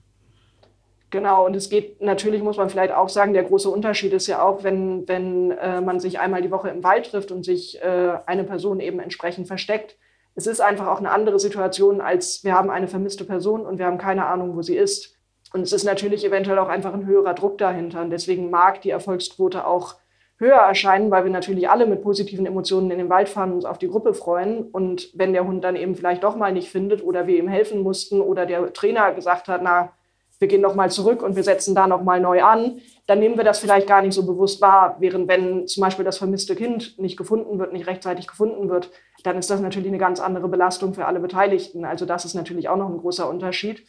[1.12, 4.42] Genau, und es geht natürlich, muss man vielleicht auch sagen, der große Unterschied ist ja
[4.42, 8.14] auch, wenn, wenn äh, man sich einmal die Woche im Wald trifft und sich äh,
[8.24, 9.98] eine Person eben entsprechend versteckt.
[10.34, 13.84] Es ist einfach auch eine andere Situation, als wir haben eine vermisste Person und wir
[13.84, 15.14] haben keine Ahnung, wo sie ist.
[15.52, 18.00] Und es ist natürlich eventuell auch einfach ein höherer Druck dahinter.
[18.00, 19.96] Und deswegen mag die Erfolgsquote auch
[20.38, 23.64] höher erscheinen, weil wir natürlich alle mit positiven Emotionen in den Wald fahren und uns
[23.66, 24.62] auf die Gruppe freuen.
[24.62, 27.82] Und wenn der Hund dann eben vielleicht doch mal nicht findet oder wir ihm helfen
[27.82, 29.92] mussten oder der Trainer gesagt hat, na,
[30.42, 33.60] wir gehen nochmal zurück und wir setzen da nochmal neu an, dann nehmen wir das
[33.60, 34.96] vielleicht gar nicht so bewusst wahr.
[34.98, 38.90] Während wenn zum Beispiel das vermisste Kind nicht gefunden wird, nicht rechtzeitig gefunden wird,
[39.22, 41.86] dann ist das natürlich eine ganz andere Belastung für alle Beteiligten.
[41.86, 43.86] Also das ist natürlich auch noch ein großer Unterschied.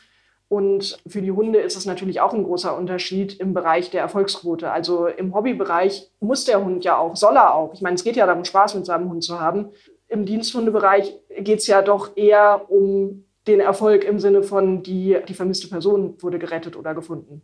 [0.48, 4.72] Und für die Hunde ist es natürlich auch ein großer Unterschied im Bereich der Erfolgsquote.
[4.72, 7.74] Also im Hobbybereich muss der Hund ja auch, soll er auch.
[7.74, 9.70] Ich meine, es geht ja darum, Spaß mit seinem Hund zu haben.
[10.08, 15.34] Im Diensthundebereich geht es ja doch eher um den Erfolg im Sinne von, die, die
[15.34, 17.42] vermisste Person wurde gerettet oder gefunden.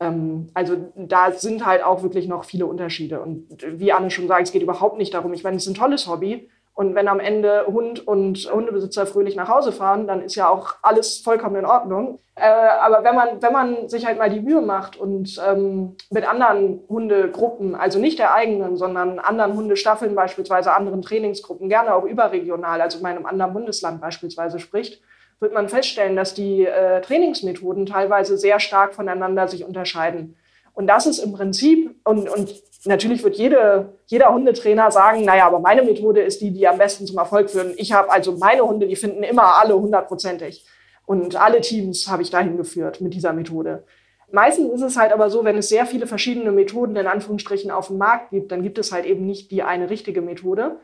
[0.00, 3.20] Ähm, also da sind halt auch wirklich noch viele Unterschiede.
[3.20, 5.74] Und wie Anne schon sagt, es geht überhaupt nicht darum, ich meine, es ist ein
[5.74, 6.48] tolles Hobby.
[6.74, 10.76] Und wenn am Ende Hund und Hundebesitzer fröhlich nach Hause fahren, dann ist ja auch
[10.82, 12.20] alles vollkommen in Ordnung.
[12.36, 16.24] Äh, aber wenn man, wenn man sich halt mal die Mühe macht und ähm, mit
[16.24, 22.80] anderen Hundegruppen, also nicht der eigenen, sondern anderen Hundestaffeln beispielsweise, anderen Trainingsgruppen, gerne auch überregional,
[22.80, 25.02] also in meinem anderen Bundesland beispielsweise spricht,
[25.40, 30.36] wird man feststellen, dass die äh, Trainingsmethoden teilweise sehr stark voneinander sich unterscheiden.
[30.74, 35.60] Und das ist im Prinzip, und, und natürlich wird jede, jeder Hundetrainer sagen, naja, aber
[35.60, 37.74] meine Methode ist die, die am besten zum Erfolg führen.
[37.76, 40.66] Ich habe also meine Hunde, die finden immer alle hundertprozentig.
[41.06, 43.84] Und alle Teams habe ich dahin geführt mit dieser Methode.
[44.30, 47.86] Meistens ist es halt aber so, wenn es sehr viele verschiedene Methoden in Anführungsstrichen auf
[47.86, 50.76] dem Markt gibt, dann gibt es halt eben nicht die eine richtige Methode.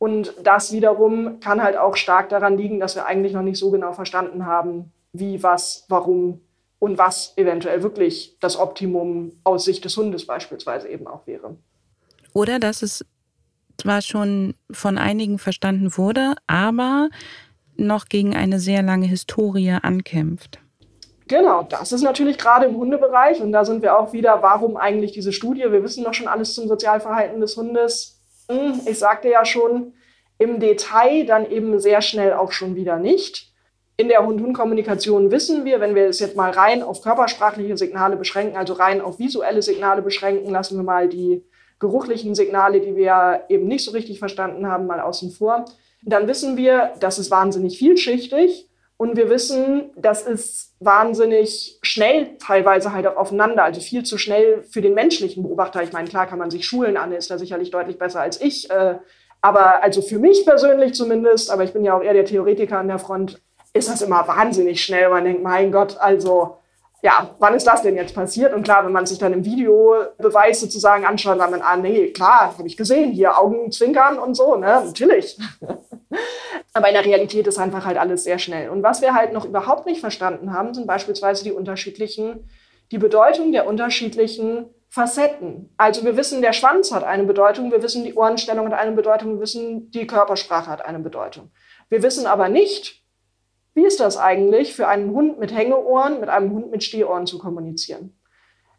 [0.00, 3.70] Und das wiederum kann halt auch stark daran liegen, dass wir eigentlich noch nicht so
[3.70, 6.40] genau verstanden haben, wie, was, warum
[6.78, 11.54] und was eventuell wirklich das Optimum aus Sicht des Hundes beispielsweise eben auch wäre.
[12.32, 13.04] Oder dass es
[13.76, 17.10] zwar schon von einigen verstanden wurde, aber
[17.76, 20.60] noch gegen eine sehr lange Historie ankämpft.
[21.28, 25.12] Genau, das ist natürlich gerade im Hundebereich und da sind wir auch wieder, warum eigentlich
[25.12, 25.60] diese Studie?
[25.70, 28.19] Wir wissen doch schon alles zum Sozialverhalten des Hundes.
[28.86, 29.94] Ich sagte ja schon,
[30.38, 33.52] im Detail dann eben sehr schnell auch schon wieder nicht.
[33.96, 38.56] In der Hund-Hund-Kommunikation wissen wir, wenn wir es jetzt mal rein auf körpersprachliche Signale beschränken,
[38.56, 41.44] also rein auf visuelle Signale beschränken, lassen wir mal die
[41.78, 45.66] geruchlichen Signale, die wir eben nicht so richtig verstanden haben, mal außen vor.
[46.02, 48.69] Dann wissen wir, das ist wahnsinnig vielschichtig
[49.00, 54.62] und wir wissen, das ist wahnsinnig schnell teilweise halt auch aufeinander, also viel zu schnell
[54.64, 55.82] für den menschlichen Beobachter.
[55.82, 58.68] Ich meine, klar kann man sich schulen, Anne ist da sicherlich deutlich besser als ich.
[58.68, 58.98] Äh,
[59.40, 62.88] aber also für mich persönlich zumindest, aber ich bin ja auch eher der Theoretiker an
[62.88, 63.40] der Front,
[63.72, 65.08] ist das immer wahnsinnig schnell.
[65.08, 66.58] Man denkt, mein Gott, also
[67.02, 68.52] ja, wann ist das denn jetzt passiert?
[68.52, 72.54] Und klar, wenn man sich dann im Videobeweis sozusagen anschaut, dann man, ah, nee, klar,
[72.56, 75.38] habe ich gesehen, hier Augen zwinkern und so, ne, natürlich.
[76.72, 78.68] Aber in der Realität ist einfach halt alles sehr schnell.
[78.70, 82.48] Und was wir halt noch überhaupt nicht verstanden haben, sind beispielsweise die unterschiedlichen,
[82.92, 85.72] die Bedeutung der unterschiedlichen Facetten.
[85.76, 89.34] Also wir wissen, der Schwanz hat eine Bedeutung, wir wissen, die Ohrenstellung hat eine Bedeutung,
[89.34, 91.50] wir wissen, die Körpersprache hat eine Bedeutung.
[91.88, 92.99] Wir wissen aber nicht,
[93.74, 97.38] wie ist das eigentlich für einen Hund mit Hängeohren mit einem Hund mit Stehohren zu
[97.38, 98.16] kommunizieren?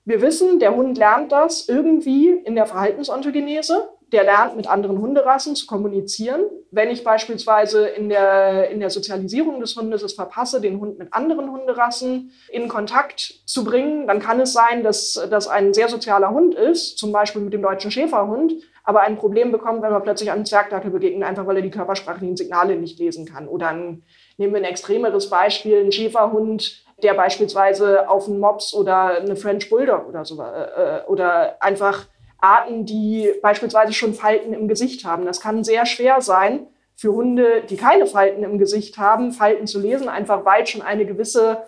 [0.04, 3.90] Wir wissen, der Hund lernt das irgendwie in der Verhaltensontogenese.
[4.12, 6.42] Der lernt mit anderen Hunderassen zu kommunizieren.
[6.70, 11.14] Wenn ich beispielsweise in der, in der Sozialisierung des Hundes es verpasse, den Hund mit
[11.14, 16.32] anderen Hunderassen in Kontakt zu bringen, dann kann es sein, dass das ein sehr sozialer
[16.32, 20.32] Hund ist, zum Beispiel mit dem deutschen Schäferhund, aber ein Problem bekommt, wenn man plötzlich
[20.32, 24.04] einem Zwergdackel begegnet, einfach weil er die körpersprachlichen Signale nicht lesen kann oder ein
[24.42, 29.70] Nehmen wir ein extremeres Beispiel, ein Schäferhund, der beispielsweise auf einen Mops oder eine French
[29.70, 32.08] Bulldog oder so, äh, äh, oder einfach
[32.40, 35.26] Arten, die beispielsweise schon Falten im Gesicht haben.
[35.26, 39.80] Das kann sehr schwer sein für Hunde, die keine Falten im Gesicht haben, Falten zu
[39.80, 41.62] lesen, einfach weil schon eine gewisse,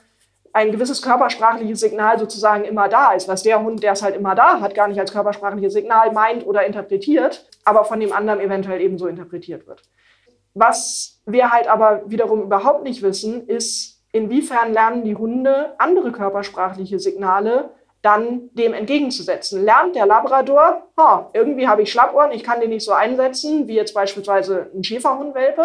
[0.51, 4.33] ein gewisses körpersprachliches Signal sozusagen immer da ist, was der Hund, der es halt immer
[4.33, 8.81] da hat, gar nicht als körpersprachliches Signal meint oder interpretiert, aber von dem anderen eventuell
[8.81, 9.83] ebenso interpretiert wird.
[10.53, 16.99] Was wir halt aber wiederum überhaupt nicht wissen, ist, inwiefern lernen die Hunde andere körpersprachliche
[16.99, 17.71] Signale
[18.03, 19.63] dann dem entgegenzusetzen.
[19.63, 23.75] Lernt der Labrador, ha, irgendwie habe ich Schlappohren, ich kann den nicht so einsetzen, wie
[23.75, 25.63] jetzt beispielsweise ein Schäferhundwelpe.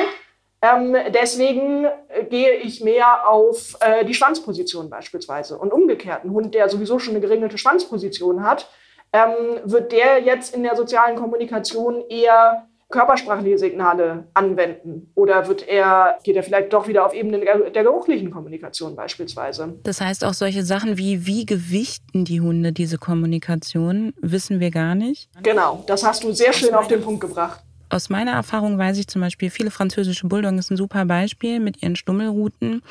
[0.63, 5.59] Ähm, deswegen äh, gehe ich mehr auf äh, die Schwanzposition beispielsweise.
[5.59, 8.69] Und umgekehrt, ein Hund, der sowieso schon eine geringelte Schwanzposition hat,
[9.13, 15.11] ähm, wird der jetzt in der sozialen Kommunikation eher körpersprachliche Signale anwenden?
[15.15, 19.79] Oder wird er, geht er vielleicht doch wieder auf Ebene der geruchlichen Kommunikation beispielsweise?
[19.83, 24.95] Das heißt, auch solche Sachen wie, wie gewichten die Hunde diese Kommunikation, wissen wir gar
[24.95, 25.29] nicht.
[25.43, 27.63] Genau, das hast du sehr schön auf den Punkt gebracht.
[27.91, 31.83] Aus meiner Erfahrung weiß ich zum Beispiel, viele französische Bulldoggen ist ein super Beispiel mit
[31.83, 32.83] ihren Stummelruten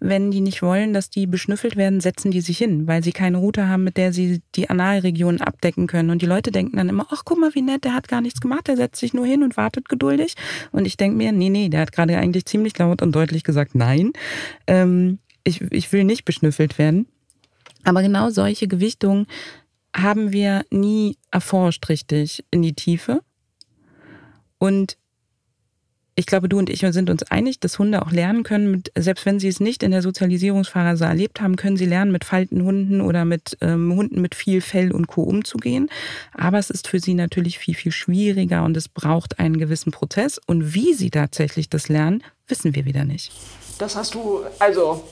[0.00, 3.36] wenn die nicht wollen, dass die beschnüffelt werden, setzen die sich hin, weil sie keine
[3.36, 6.10] Route haben, mit der sie die Analregion abdecken können.
[6.10, 8.40] Und die Leute denken dann immer, ach guck mal, wie nett, der hat gar nichts
[8.40, 10.34] gemacht, der setzt sich nur hin und wartet geduldig.
[10.72, 13.74] Und ich denke mir, nee, nee, der hat gerade eigentlich ziemlich laut und deutlich gesagt,
[13.74, 14.12] nein,
[14.66, 17.06] ähm, ich, ich will nicht beschnüffelt werden.
[17.84, 19.26] Aber genau solche Gewichtungen
[19.94, 23.20] haben wir nie erforscht richtig in die Tiefe.
[24.58, 24.96] Und
[26.14, 29.26] ich glaube, du und ich sind uns einig, dass Hunde auch lernen können, mit, selbst
[29.26, 33.24] wenn sie es nicht in der Sozialisierungsphase erlebt haben, können sie lernen, mit Faltenhunden oder
[33.24, 35.22] mit ähm, Hunden mit viel Fell und Co.
[35.22, 35.88] umzugehen.
[36.34, 40.40] Aber es ist für sie natürlich viel, viel schwieriger und es braucht einen gewissen Prozess.
[40.46, 43.32] Und wie sie tatsächlich das lernen, wissen wir wieder nicht.
[43.78, 45.04] Das hast du, also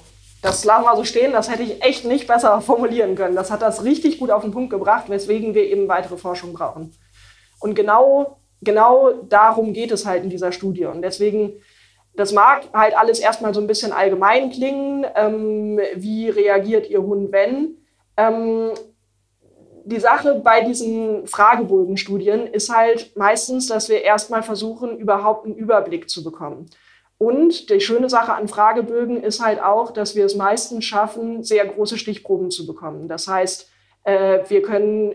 [0.42, 3.34] das lassen wir so stehen, das hätte ich echt nicht besser formulieren können.
[3.34, 6.92] Das hat das richtig gut auf den Punkt gebracht, weswegen wir eben weitere Forschung brauchen.
[7.60, 10.86] Und genau genau darum geht es halt in dieser Studie.
[10.86, 11.54] Und deswegen,
[12.14, 15.06] das mag halt alles erstmal so ein bisschen allgemein klingen.
[15.14, 17.76] Ähm, wie reagiert Ihr Hund, wenn?
[18.16, 18.70] Ähm,
[19.84, 26.10] die Sache bei diesen Fragebogenstudien ist halt meistens, dass wir erstmal versuchen, überhaupt einen Überblick
[26.10, 26.66] zu bekommen.
[27.16, 31.66] Und die schöne Sache an Fragebögen ist halt auch, dass wir es meistens schaffen, sehr
[31.66, 33.08] große Stichproben zu bekommen.
[33.08, 33.70] Das heißt,
[34.04, 35.14] äh, wir können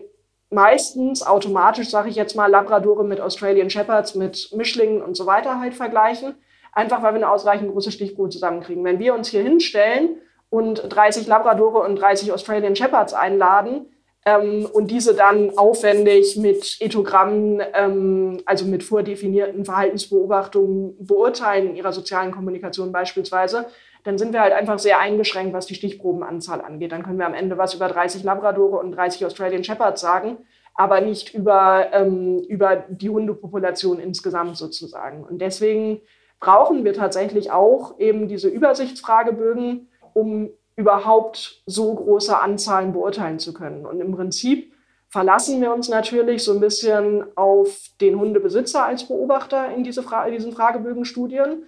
[0.54, 5.60] meistens automatisch, sage ich jetzt mal, Labradore mit Australian Shepherds, mit Mischlingen und so weiter
[5.60, 6.34] halt vergleichen.
[6.72, 8.84] Einfach weil wir eine ausreichend große Stichprobe zusammenkriegen.
[8.84, 10.16] Wenn wir uns hier hinstellen
[10.50, 13.86] und 30 Labradore und 30 Australian Shepherds einladen
[14.24, 21.92] ähm, und diese dann aufwendig mit Ethogrammen, ähm, also mit vordefinierten Verhaltensbeobachtungen beurteilen in ihrer
[21.92, 23.66] sozialen Kommunikation beispielsweise,
[24.04, 26.92] dann sind wir halt einfach sehr eingeschränkt, was die Stichprobenanzahl angeht.
[26.92, 30.36] Dann können wir am Ende was über 30 Labradore und 30 Australian Shepherds sagen,
[30.74, 35.24] aber nicht über, ähm, über die Hundepopulation insgesamt sozusagen.
[35.24, 36.00] Und deswegen
[36.38, 43.86] brauchen wir tatsächlich auch eben diese Übersichtsfragebögen, um überhaupt so große Anzahlen beurteilen zu können.
[43.86, 44.72] Und im Prinzip
[45.08, 50.28] verlassen wir uns natürlich so ein bisschen auf den Hundebesitzer als Beobachter in diese Fra
[50.28, 51.62] diesen Fragebögenstudien,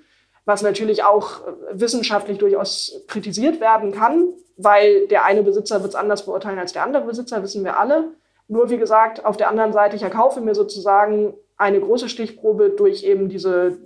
[0.46, 6.24] was natürlich auch wissenschaftlich durchaus kritisiert werden kann, weil der eine Besitzer wird es anders
[6.24, 8.12] beurteilen als der andere Besitzer, wissen wir alle.
[8.48, 13.02] Nur wie gesagt, auf der anderen Seite, ich erkaufe mir sozusagen eine große Stichprobe durch
[13.02, 13.78] eben diese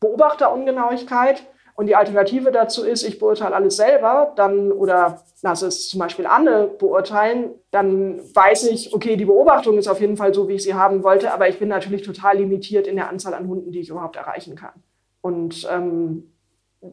[0.00, 1.42] Beobachterungenauigkeit
[1.74, 6.26] und die Alternative dazu ist, ich beurteile alles selber, dann oder lasse es zum Beispiel
[6.26, 10.62] Anne beurteilen, dann weiß ich, okay, die Beobachtung ist auf jeden Fall so, wie ich
[10.62, 13.80] sie haben wollte, aber ich bin natürlich total limitiert in der Anzahl an Hunden, die
[13.80, 14.82] ich überhaupt erreichen kann.
[15.20, 16.24] Und ähm,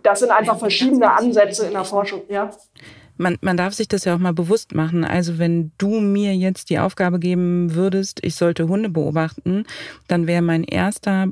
[0.04, 2.52] das sind einfach verschiedene Ansätze in der Forschung, ja.
[3.20, 5.04] Man, man darf sich das ja auch mal bewusst machen.
[5.04, 9.66] Also wenn du mir jetzt die Aufgabe geben würdest, ich sollte Hunde beobachten,
[10.08, 11.30] dann wäre mein erster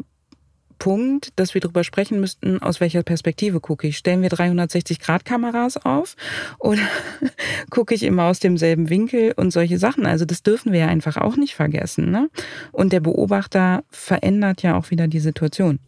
[0.79, 3.97] Punkt, dass wir darüber sprechen müssten, aus welcher Perspektive gucke ich.
[3.97, 6.15] Stellen wir 360-Grad-Kameras auf
[6.59, 6.81] oder
[7.69, 10.05] gucke ich immer aus demselben Winkel und solche Sachen.
[10.05, 12.11] Also das dürfen wir ja einfach auch nicht vergessen.
[12.11, 12.29] Ne?
[12.71, 15.79] Und der Beobachter verändert ja auch wieder die Situation.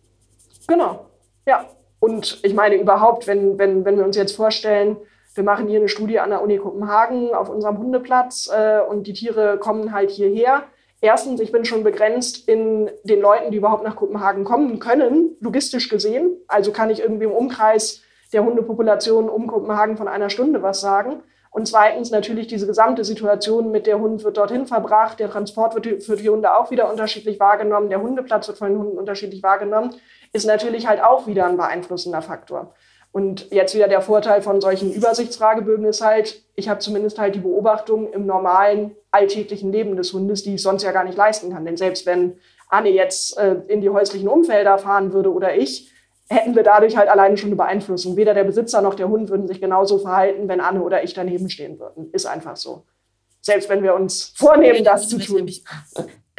[0.68, 1.06] Genau,
[1.46, 1.66] ja.
[2.00, 4.98] Und ich meine überhaupt, wenn, wenn, wenn wir uns jetzt vorstellen,
[5.34, 9.14] wir machen hier eine Studie an der Uni Kopenhagen auf unserem Hundeplatz äh, und die
[9.14, 10.64] Tiere kommen halt hierher
[11.00, 15.90] Erstens, ich bin schon begrenzt in den Leuten, die überhaupt nach Kopenhagen kommen können, logistisch
[15.90, 16.38] gesehen.
[16.48, 18.02] Also kann ich irgendwie im Umkreis
[18.34, 21.22] der Hundepopulation um Kopenhagen von einer Stunde was sagen.
[21.52, 26.04] Und zweitens natürlich diese gesamte Situation mit der Hund wird dorthin verbracht, der Transport wird
[26.04, 29.96] für die Hunde auch wieder unterschiedlich wahrgenommen, der Hundeplatz wird von den Hunden unterschiedlich wahrgenommen,
[30.34, 32.74] ist natürlich halt auch wieder ein beeinflussender Faktor.
[33.12, 37.40] Und jetzt wieder der Vorteil von solchen Übersichtsfragebögen ist halt, ich habe zumindest halt die
[37.40, 41.66] Beobachtung im normalen alltäglichen Leben des Hundes, die ich sonst ja gar nicht leisten kann.
[41.66, 42.38] Denn selbst wenn
[42.70, 45.92] Anne jetzt äh, in die häuslichen Umfelder fahren würde oder ich,
[46.30, 48.18] hätten wir dadurch halt alleine schon eine Beeinflussung.
[48.18, 51.50] Weder der Besitzer noch der Hund würden sich genauso verhalten, wenn Anne oder ich daneben
[51.50, 52.12] stehen würden.
[52.12, 52.86] Ist einfach so.
[53.42, 55.50] Selbst wenn wir uns vornehmen, das zu tun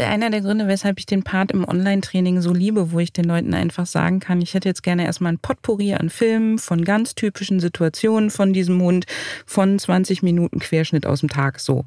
[0.07, 3.55] einer der Gründe, weshalb ich den Part im Online-Training so liebe, wo ich den Leuten
[3.55, 7.61] einfach sagen kann, ich hätte jetzt gerne erstmal ein Potpourri an Filmen von ganz typischen
[7.61, 9.07] Situationen von diesem Hund
[9.47, 11.85] von 20 Minuten Querschnitt aus dem Tag so.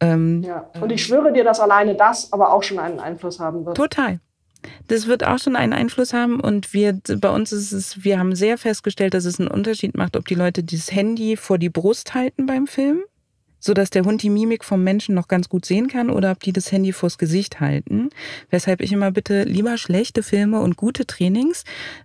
[0.00, 3.64] Ähm, ja, und ich schwöre dir, dass alleine das aber auch schon einen Einfluss haben
[3.64, 3.76] wird.
[3.76, 4.18] Total.
[4.88, 8.34] Das wird auch schon einen Einfluss haben und wir, bei uns ist es, wir haben
[8.34, 12.14] sehr festgestellt, dass es einen Unterschied macht, ob die Leute dieses Handy vor die Brust
[12.14, 13.02] halten beim Film
[13.62, 16.40] so dass der Hund die Mimik vom Menschen noch ganz gut sehen kann oder ob
[16.40, 18.10] die das Handy vors Gesicht halten.
[18.50, 21.64] Weshalb ich immer bitte lieber schlechte Filme und gute Trainings.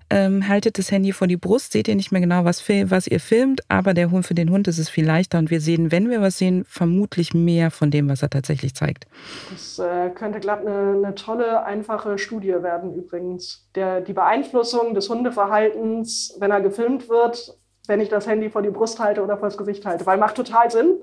[0.10, 3.20] Ähm, haltet das Handy vor die Brust, seht ihr nicht mehr genau, was, was ihr
[3.20, 6.10] filmt, aber der Hund für den Hund ist es viel leichter und wir sehen, wenn
[6.10, 9.06] wir was sehen, vermutlich mehr von dem, was er tatsächlich zeigt.
[9.52, 13.68] Das äh, könnte glatt eine, eine, tolle, einfache Studie werden übrigens.
[13.76, 18.70] Der, die Beeinflussung des Hundeverhaltens, wenn er gefilmt wird, wenn ich das Handy vor die
[18.70, 21.00] Brust halte oder vor das Gesicht halte, weil macht total Sinn.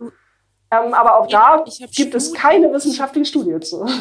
[0.70, 2.16] Ähm, aber auch da gibt Studien.
[2.16, 3.86] es keine wissenschaftlichen Studien zu.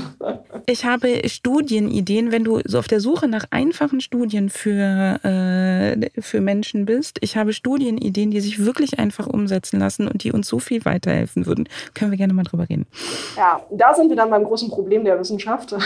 [0.65, 6.39] Ich habe Studienideen, wenn du so auf der Suche nach einfachen Studien für, äh, für
[6.39, 7.17] Menschen bist.
[7.19, 11.45] Ich habe Studienideen, die sich wirklich einfach umsetzen lassen und die uns so viel weiterhelfen
[11.45, 11.67] würden.
[11.93, 12.87] Können wir gerne mal drüber reden.
[13.35, 15.75] Ja, da sind wir dann beim großen Problem der Wissenschaft.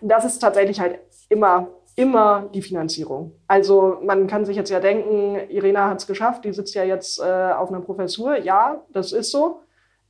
[0.00, 3.32] Das ist tatsächlich halt immer immer die Finanzierung.
[3.46, 7.20] Also man kann sich jetzt ja denken, Irena hat es geschafft, die sitzt ja jetzt
[7.20, 8.38] äh, auf einer Professur.
[8.38, 9.60] Ja, das ist so.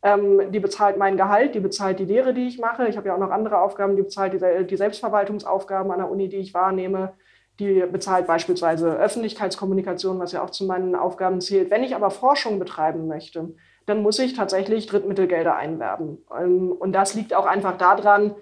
[0.02, 2.88] Ähm, die bezahlt mein Gehalt, die bezahlt die Lehre, die ich mache.
[2.88, 6.28] Ich habe ja auch noch andere Aufgaben, die bezahlt die, die Selbstverwaltungsaufgaben an der Uni,
[6.28, 7.12] die ich wahrnehme.
[7.60, 11.70] Die bezahlt beispielsweise Öffentlichkeitskommunikation, was ja auch zu meinen Aufgaben zählt.
[11.70, 13.54] Wenn ich aber Forschung betreiben möchte,
[13.86, 16.18] dann muss ich tatsächlich Drittmittelgelder einwerben.
[16.36, 18.34] Ähm, und das liegt auch einfach daran,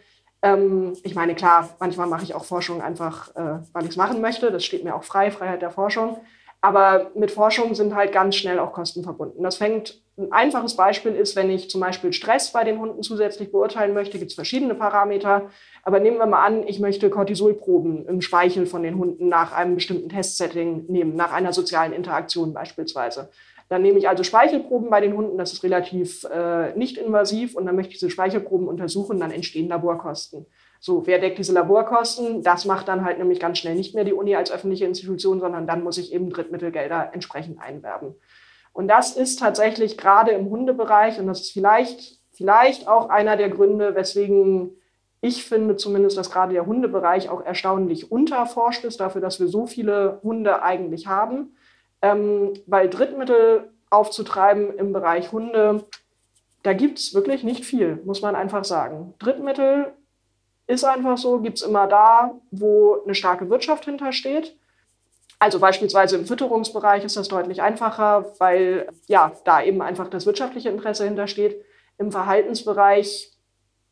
[0.43, 4.21] ähm, ich meine, klar, manchmal mache ich auch Forschung einfach, äh, weil ich es machen
[4.21, 4.51] möchte.
[4.51, 6.19] Das steht mir auch frei, Freiheit der Forschung.
[6.63, 9.43] Aber mit Forschung sind halt ganz schnell auch Kosten verbunden.
[9.43, 13.51] Das fängt, ein einfaches Beispiel ist, wenn ich zum Beispiel Stress bei den Hunden zusätzlich
[13.51, 15.51] beurteilen möchte, gibt es verschiedene Parameter.
[15.83, 19.75] Aber nehmen wir mal an, ich möchte Cortisolproben im Speichel von den Hunden nach einem
[19.75, 23.31] bestimmten Testsetting nehmen, nach einer sozialen Interaktion beispielsweise.
[23.71, 27.67] Dann nehme ich also Speichelproben bei den Hunden, das ist relativ äh, nicht invasiv und
[27.67, 30.47] dann möchte ich diese Speichelproben untersuchen, dann entstehen Laborkosten.
[30.81, 32.43] So, wer deckt diese Laborkosten?
[32.43, 35.67] Das macht dann halt nämlich ganz schnell nicht mehr die Uni als öffentliche Institution, sondern
[35.67, 38.15] dann muss ich eben Drittmittelgelder entsprechend einwerben.
[38.73, 43.51] Und das ist tatsächlich gerade im Hundebereich, und das ist vielleicht, vielleicht auch einer der
[43.51, 44.77] Gründe, weswegen
[45.23, 49.67] ich finde zumindest, dass gerade der Hundebereich auch erstaunlich unterforscht ist, dafür, dass wir so
[49.67, 51.57] viele Hunde eigentlich haben.
[52.03, 55.85] Ähm, weil Drittmittel aufzutreiben im Bereich Hunde,
[56.63, 59.15] da gibt es wirklich nicht viel, muss man einfach sagen.
[59.19, 59.93] Drittmittel
[60.67, 64.57] ist einfach so, gibt es immer da, wo eine starke Wirtschaft hintersteht.
[65.41, 70.69] Also beispielsweise im Fütterungsbereich ist das deutlich einfacher, weil ja, da eben einfach das wirtschaftliche
[70.69, 71.65] Interesse hintersteht.
[71.97, 73.33] Im Verhaltensbereich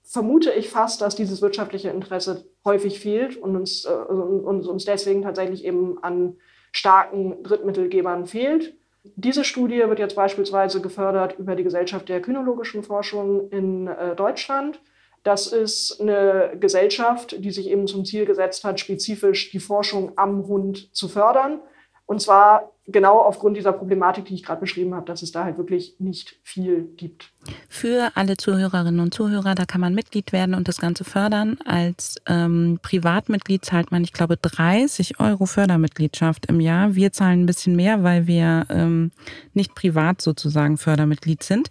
[0.05, 5.23] vermute ich fast, dass dieses wirtschaftliche Interesse häufig fehlt und uns, äh, und uns deswegen
[5.23, 6.37] tatsächlich eben an
[6.71, 8.75] starken Drittmittelgebern fehlt.
[9.17, 14.83] Diese Studie wird jetzt beispielsweise gefördert über die Gesellschaft der kynologischen Forschung in äh, Deutschland.
[15.23, 20.47] Das ist eine Gesellschaft, die sich eben zum Ziel gesetzt hat, spezifisch die Forschung am
[20.47, 21.61] Hund zu fördern.
[22.07, 25.59] Und zwar genau aufgrund dieser Problematik, die ich gerade beschrieben habe, dass es da halt
[25.59, 27.31] wirklich nicht viel gibt.
[27.69, 31.59] Für alle Zuhörerinnen und Zuhörer, da kann man Mitglied werden und das Ganze fördern.
[31.67, 36.95] Als ähm, Privatmitglied zahlt man, ich glaube, 30 Euro Fördermitgliedschaft im Jahr.
[36.95, 39.13] Wir zahlen ein bisschen mehr, weil wir ähm,
[39.53, 41.69] nicht privat sozusagen Fördermitglied sind.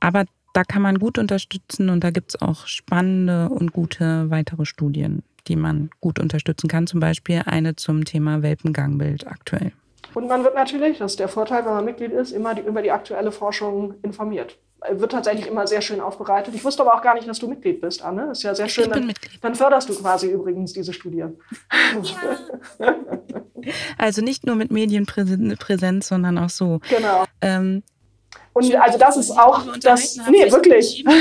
[0.00, 0.24] Aber
[0.54, 5.22] da kann man gut unterstützen und da gibt es auch spannende und gute weitere Studien
[5.48, 6.86] die man gut unterstützen kann.
[6.86, 9.72] Zum Beispiel eine zum Thema Welpengangbild aktuell.
[10.14, 12.82] Und man wird natürlich, das ist der Vorteil, wenn man Mitglied ist, immer die, über
[12.82, 14.58] die aktuelle Forschung informiert.
[14.90, 16.54] Wird tatsächlich immer sehr schön aufbereitet.
[16.54, 18.30] Ich wusste aber auch gar nicht, dass du Mitglied bist, Anne.
[18.32, 18.84] Ist ja sehr schön.
[18.84, 19.42] Ich bin Mitglied.
[19.42, 21.18] Dann förderst du quasi übrigens diese Studie.
[21.18, 21.30] Ja.
[23.98, 26.80] also nicht nur mit Medienpräsenz, sondern auch so.
[26.90, 27.24] Genau.
[27.40, 27.82] Ähm,
[28.54, 30.16] und Schön, also das ist auch das.
[30.30, 31.04] Nee, wirklich.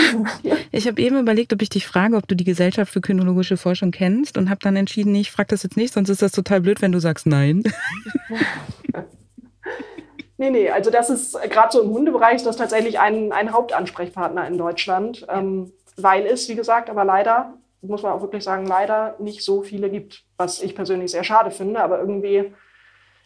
[0.71, 3.91] Ich habe eben überlegt, ob ich dich frage, ob du die Gesellschaft für kynologische Forschung
[3.91, 6.61] kennst und habe dann entschieden, nee, ich frage das jetzt nicht, sonst ist das total
[6.61, 7.63] blöd, wenn du sagst nein.
[10.37, 14.47] nee, nee, also das ist gerade so im Hundebereich ist das tatsächlich ein, ein Hauptansprechpartner
[14.47, 19.15] in Deutschland, ähm, weil es, wie gesagt, aber leider, muss man auch wirklich sagen, leider
[19.19, 22.51] nicht so viele gibt, was ich persönlich sehr schade finde, aber irgendwie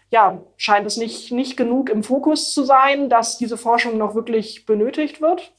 [0.10, 4.66] ja, scheint es nicht, nicht genug im Fokus zu sein, dass diese Forschung noch wirklich
[4.66, 5.53] benötigt wird,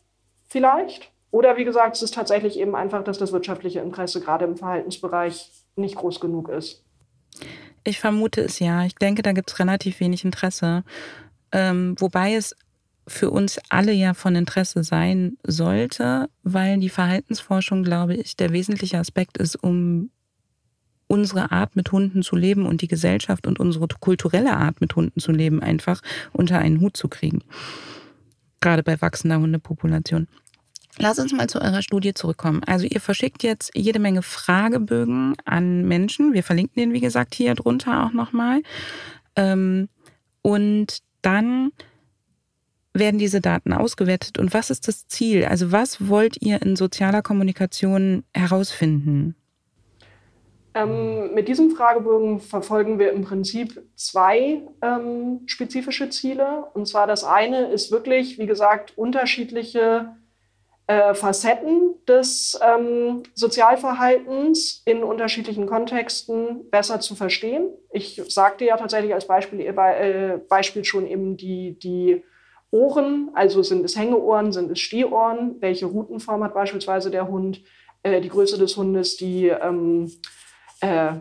[0.47, 1.11] vielleicht.
[1.31, 5.51] Oder wie gesagt, es ist tatsächlich eben einfach, dass das wirtschaftliche Interesse gerade im Verhaltensbereich
[5.77, 6.83] nicht groß genug ist.
[7.85, 8.85] Ich vermute es ja.
[8.85, 10.85] Ich denke, da gibt es relativ wenig Interesse.
[11.53, 12.57] Ähm, wobei es
[13.07, 18.99] für uns alle ja von Interesse sein sollte, weil die Verhaltensforschung, glaube ich, der wesentliche
[18.99, 20.11] Aspekt ist, um
[21.09, 25.19] unsere Art mit Hunden zu leben und die Gesellschaft und unsere kulturelle Art mit Hunden
[25.19, 26.01] zu leben einfach
[26.33, 27.43] unter einen Hut zu kriegen.
[28.61, 30.29] Gerade bei wachsender Hundepopulation.
[30.99, 32.63] Lass uns mal zu eurer Studie zurückkommen.
[32.65, 36.33] Also ihr verschickt jetzt jede Menge Fragebögen an Menschen.
[36.33, 38.63] Wir verlinken den, wie gesagt, hier drunter auch nochmal.
[39.37, 39.89] Ähm,
[40.43, 41.71] und dann
[42.95, 44.39] werden diese Daten ausgewertet.
[44.39, 45.45] Und was ist das Ziel?
[45.45, 49.37] Also was wollt ihr in sozialer Kommunikation herausfinden?
[50.79, 56.67] Ähm, mit diesem Fragebogen verfolgen wir im Prinzip zwei ähm, spezifische Ziele.
[56.73, 60.15] Und zwar das eine ist wirklich, wie gesagt, unterschiedliche
[60.87, 67.71] äh, Facetten des ähm, Sozialverhaltens in unterschiedlichen Kontexten besser zu verstehen.
[67.91, 72.23] Ich sagte ja tatsächlich als Beispiel, äh, Beispiel schon eben die, die
[72.71, 77.63] Ohren, also sind es Hängeohren, sind es Stehohren, welche Routenform hat beispielsweise der Hund,
[78.05, 80.09] äh, die Größe des Hundes, die ähm,
[80.81, 81.13] äh,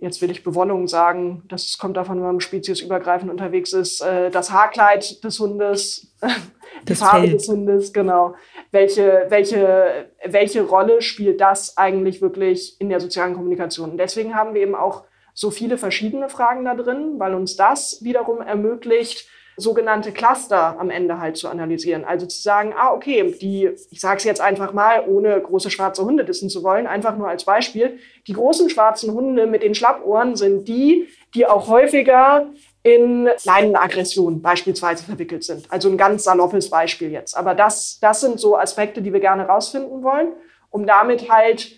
[0.00, 4.50] jetzt will ich Bewonnung sagen, das kommt davon, wenn man speziesübergreifend unterwegs ist, äh, das
[4.50, 6.14] Haarkleid des Hundes,
[6.82, 8.34] die das Farbe des Hundes, genau.
[8.72, 13.92] Welche, welche, welche Rolle spielt das eigentlich wirklich in der sozialen Kommunikation?
[13.92, 18.02] Und deswegen haben wir eben auch so viele verschiedene Fragen da drin, weil uns das
[18.02, 22.04] wiederum ermöglicht, sogenannte Cluster am Ende halt zu analysieren.
[22.04, 26.04] Also zu sagen, ah, okay, die, ich sage es jetzt einfach mal, ohne große schwarze
[26.04, 30.36] Hunde dissen zu wollen, einfach nur als Beispiel, die großen schwarzen Hunde mit den Schlappohren
[30.36, 32.46] sind die, die auch häufiger
[32.82, 35.72] in kleinen Aggressionen beispielsweise verwickelt sind.
[35.72, 37.36] Also ein ganz saloppes Beispiel jetzt.
[37.36, 40.34] Aber das, das sind so Aspekte, die wir gerne rausfinden wollen,
[40.70, 41.72] um damit halt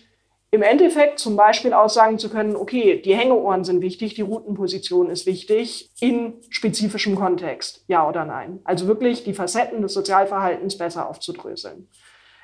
[0.51, 5.25] im Endeffekt zum Beispiel aussagen zu können, okay, die Hängeohren sind wichtig, die Routenposition ist
[5.25, 8.59] wichtig in spezifischem Kontext, ja oder nein.
[8.63, 11.87] Also wirklich die Facetten des Sozialverhaltens besser aufzudröseln.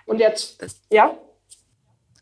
[0.06, 1.18] Und jetzt, ja?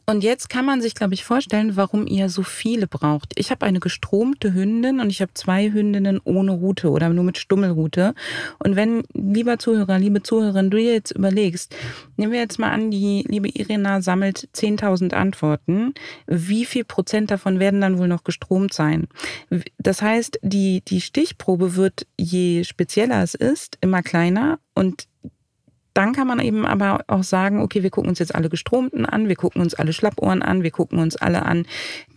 [0.06, 3.32] Und jetzt kann man sich, glaube ich, vorstellen, warum ihr so viele braucht.
[3.36, 7.38] Ich habe eine gestromte Hündin und ich habe zwei Hündinnen ohne Rute oder nur mit
[7.38, 8.14] Stummelrute.
[8.60, 11.74] Und wenn, lieber Zuhörer, liebe Zuhörerin, du dir jetzt überlegst,
[12.18, 15.94] nehmen wir jetzt mal an, die liebe Irina sammelt 10.000 Antworten.
[16.28, 19.08] Wie viel Prozent davon werden dann wohl noch gestromt sein?
[19.78, 25.08] Das heißt, die, die Stichprobe wird, je spezieller es ist, immer kleiner und
[25.94, 29.28] dann kann man eben aber auch sagen, okay, wir gucken uns jetzt alle Gestromten an,
[29.28, 31.66] wir gucken uns alle Schlappohren an, wir gucken uns alle an,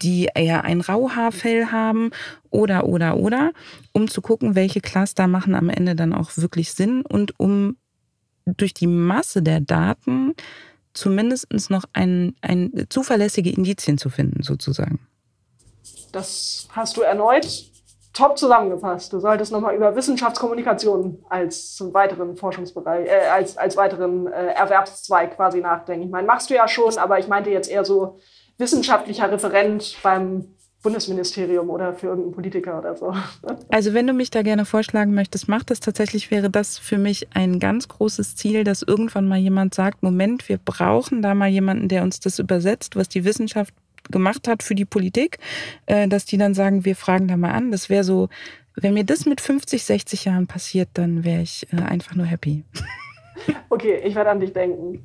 [0.02, 2.10] die eher ein Rauhaarfell haben
[2.50, 3.52] oder, oder, oder,
[3.92, 7.76] um zu gucken, welche Cluster machen am Ende dann auch wirklich Sinn und um
[8.46, 10.34] durch die Masse der Daten
[10.94, 15.00] zumindest noch ein, ein zuverlässige Indizien zu finden, sozusagen.
[16.12, 17.70] Das hast du erneut
[18.16, 19.12] top zusammengefasst.
[19.12, 25.60] Du solltest nochmal über Wissenschaftskommunikation als weiteren Forschungsbereich, äh, als, als weiteren äh, Erwerbszweig quasi
[25.60, 26.06] nachdenken.
[26.06, 28.18] Ich meine, machst du ja schon, aber ich meinte jetzt eher so
[28.58, 30.46] wissenschaftlicher Referent beim
[30.82, 33.12] Bundesministerium oder für irgendeinen Politiker oder so.
[33.68, 37.28] Also wenn du mich da gerne vorschlagen möchtest, mach das tatsächlich, wäre das für mich
[37.34, 41.88] ein ganz großes Ziel, dass irgendwann mal jemand sagt, Moment, wir brauchen da mal jemanden,
[41.88, 43.74] der uns das übersetzt, was die Wissenschaft
[44.10, 45.38] gemacht hat für die Politik,
[45.86, 47.70] äh, dass die dann sagen, wir fragen da mal an.
[47.70, 48.28] Das wäre so,
[48.74, 52.64] wenn mir das mit 50, 60 Jahren passiert, dann wäre ich äh, einfach nur happy.
[53.68, 55.04] Okay, ich werde an dich denken.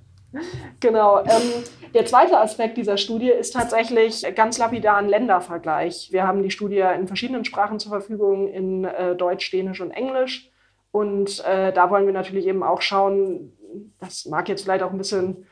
[0.80, 1.20] genau.
[1.24, 1.64] Ähm,
[1.94, 6.08] der zweite Aspekt dieser Studie ist tatsächlich ganz lapidar ein Ländervergleich.
[6.12, 10.50] Wir haben die Studie in verschiedenen Sprachen zur Verfügung, in äh, Deutsch, Dänisch und Englisch.
[10.90, 13.52] Und äh, da wollen wir natürlich eben auch schauen,
[14.00, 15.46] das mag jetzt vielleicht auch ein bisschen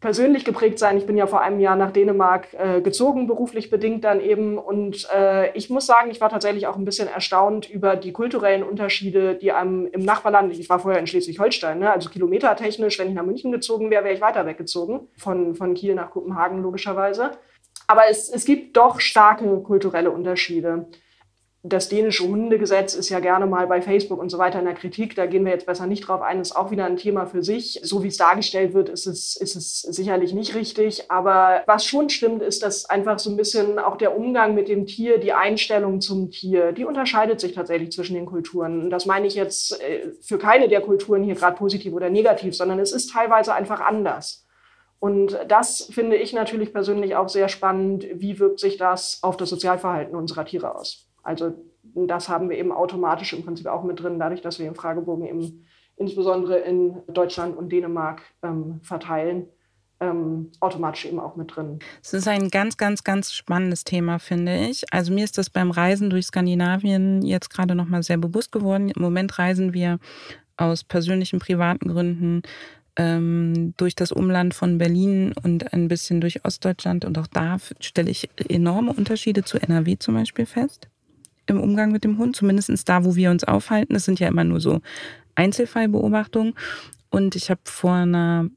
[0.00, 0.96] persönlich geprägt sein.
[0.96, 4.58] Ich bin ja vor einem Jahr nach Dänemark äh, gezogen, beruflich bedingt dann eben.
[4.58, 8.62] Und äh, ich muss sagen, ich war tatsächlich auch ein bisschen erstaunt über die kulturellen
[8.62, 13.14] Unterschiede, die einem im Nachbarland, ich war vorher in Schleswig-Holstein, ne, also kilometertechnisch, wenn ich
[13.14, 17.32] nach München gezogen wäre, wäre ich weiter weggezogen, von, von Kiel nach Kopenhagen logischerweise.
[17.86, 20.86] Aber es, es gibt doch starke kulturelle Unterschiede
[21.62, 25.14] das dänische Hundegesetz ist ja gerne mal bei Facebook und so weiter in der Kritik.
[25.14, 26.40] Da gehen wir jetzt besser nicht drauf ein.
[26.40, 27.80] Ist auch wieder ein Thema für sich.
[27.82, 31.10] So wie es dargestellt wird, ist es, ist es sicherlich nicht richtig.
[31.10, 34.86] Aber was schon stimmt, ist, dass einfach so ein bisschen auch der Umgang mit dem
[34.86, 38.84] Tier, die Einstellung zum Tier, die unterscheidet sich tatsächlich zwischen den Kulturen.
[38.84, 42.56] Und das meine ich jetzt äh, für keine der Kulturen hier gerade positiv oder negativ,
[42.56, 44.46] sondern es ist teilweise einfach anders.
[44.98, 48.06] Und das finde ich natürlich persönlich auch sehr spannend.
[48.14, 51.09] Wie wirkt sich das auf das Sozialverhalten unserer Tiere aus?
[51.22, 51.54] Also
[51.94, 55.26] das haben wir eben automatisch im Prinzip auch mit drin, dadurch, dass wir den Fragebogen
[55.26, 55.64] eben
[55.96, 59.46] insbesondere in Deutschland und Dänemark ähm, verteilen.
[60.02, 61.78] Ähm, automatisch eben auch mit drin.
[62.02, 64.90] Es ist ein ganz, ganz, ganz spannendes Thema, finde ich.
[64.94, 68.88] Also mir ist das beim Reisen durch Skandinavien jetzt gerade nochmal sehr bewusst geworden.
[68.88, 69.98] Im Moment reisen wir
[70.56, 72.40] aus persönlichen, privaten Gründen
[72.96, 77.04] ähm, durch das Umland von Berlin und ein bisschen durch Ostdeutschland.
[77.04, 80.88] Und auch da stelle ich enorme Unterschiede zu NRW zum Beispiel fest
[81.50, 83.94] im Umgang mit dem Hund, zumindest da, wo wir uns aufhalten.
[83.94, 84.80] Das sind ja immer nur so
[85.34, 86.54] Einzelfallbeobachtungen.
[87.10, 88.48] Und ich habe vor einer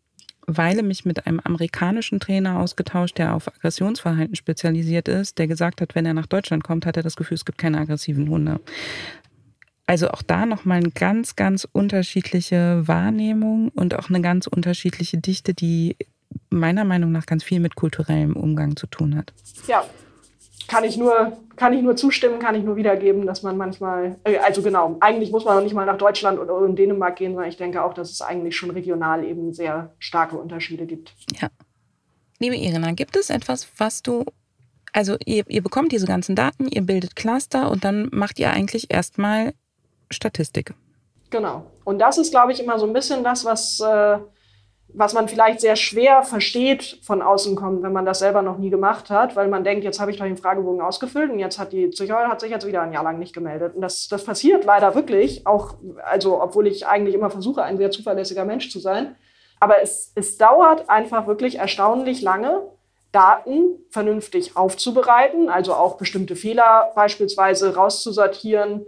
[0.46, 5.96] Weile mich mit einem amerikanischen Trainer ausgetauscht, der auf Aggressionsverhalten spezialisiert ist, der gesagt hat,
[5.96, 8.60] wenn er nach Deutschland kommt, hat er das Gefühl, es gibt keine aggressiven Hunde.
[9.86, 15.54] Also auch da nochmal eine ganz, ganz unterschiedliche Wahrnehmung und auch eine ganz unterschiedliche Dichte,
[15.54, 15.98] die
[16.50, 19.34] meiner Meinung nach ganz viel mit kulturellem Umgang zu tun hat.
[19.68, 19.84] Ja,
[20.74, 24.38] kann ich nur, kann ich nur zustimmen, kann ich nur wiedergeben, dass man manchmal, äh,
[24.38, 27.50] also genau, eigentlich muss man noch nicht mal nach Deutschland oder in Dänemark gehen, sondern
[27.50, 31.14] ich denke auch, dass es eigentlich schon regional eben sehr starke Unterschiede gibt.
[31.40, 31.50] Ja.
[32.40, 34.26] Liebe Irina, gibt es etwas, was du,
[34.94, 38.92] also ihr, ihr bekommt diese ganzen Daten, ihr bildet Cluster und dann macht ihr eigentlich
[38.92, 39.54] erstmal
[40.10, 40.74] Statistik.
[41.30, 41.66] Genau.
[41.84, 44.18] Und das ist, glaube ich, immer so ein bisschen das, was äh,
[44.94, 48.70] was man vielleicht sehr schwer versteht von außen kommt, wenn man das selber noch nie
[48.70, 51.74] gemacht hat, weil man denkt, jetzt habe ich doch den Fragebogen ausgefüllt und jetzt hat
[51.74, 53.76] die Psychologin hat sich jetzt wieder ein Jahr lang nicht gemeldet.
[53.76, 57.92] Und das, das passiert leider wirklich, auch, also obwohl ich eigentlich immer versuche, ein sehr
[57.92, 59.16] zuverlässiger Mensch zu sein.
[59.60, 62.62] Aber es, es dauert einfach wirklich erstaunlich lange,
[63.12, 68.86] Daten vernünftig aufzubereiten, also auch bestimmte Fehler beispielsweise rauszusortieren,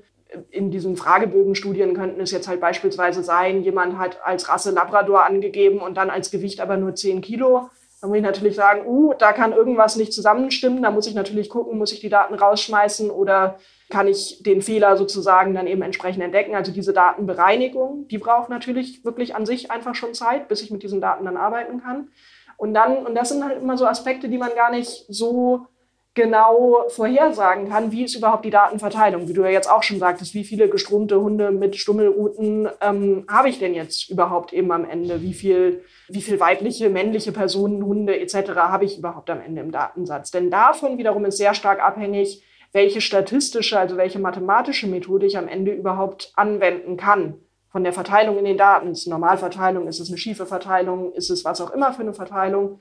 [0.50, 5.80] in diesen Fragebögenstudien könnten es jetzt halt beispielsweise sein, jemand hat als Rasse Labrador angegeben
[5.80, 7.70] und dann als Gewicht aber nur 10 Kilo.
[8.02, 10.84] Da muss ich natürlich sagen, uh, da kann irgendwas nicht zusammenstimmen.
[10.84, 13.58] Da muss ich natürlich gucken, muss ich die Daten rausschmeißen oder
[13.90, 16.56] kann ich den Fehler sozusagen dann eben entsprechend entdecken.
[16.56, 20.84] Also diese Datenbereinigung, die braucht natürlich wirklich an sich einfach schon Zeit, bis ich mit
[20.84, 22.10] diesen Daten dann arbeiten kann.
[22.58, 25.68] Und dann, und das sind halt immer so Aspekte, die man gar nicht so
[26.16, 29.28] genau vorhersagen kann, wie ist überhaupt die Datenverteilung.
[29.28, 33.50] Wie du ja jetzt auch schon sagtest, wie viele gestromte Hunde mit Stummelruten ähm, habe
[33.50, 35.22] ich denn jetzt überhaupt eben am Ende?
[35.22, 38.52] Wie viel, wie viel weibliche, männliche Personen, Hunde etc.
[38.56, 40.32] habe ich überhaupt am Ende im Datensatz?
[40.32, 42.42] Denn davon wiederum ist sehr stark abhängig,
[42.72, 47.36] welche statistische, also welche mathematische Methode ich am Ende überhaupt anwenden kann.
[47.70, 48.92] Von der Verteilung in den Daten.
[48.92, 49.86] Ist es eine Normalverteilung?
[49.90, 51.12] Ist es eine schiefe Verteilung?
[51.12, 52.80] Ist es was auch immer für eine Verteilung?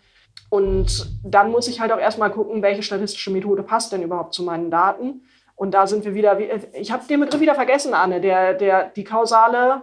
[0.51, 4.45] Und dann muss ich halt auch erstmal gucken, welche statistische Methode passt denn überhaupt zu
[4.45, 5.23] meinen Daten.
[5.57, 6.39] Und da sind wir wieder,
[6.75, 9.83] ich habe den Begriff wieder vergessen, Anne, der, der, die kausale,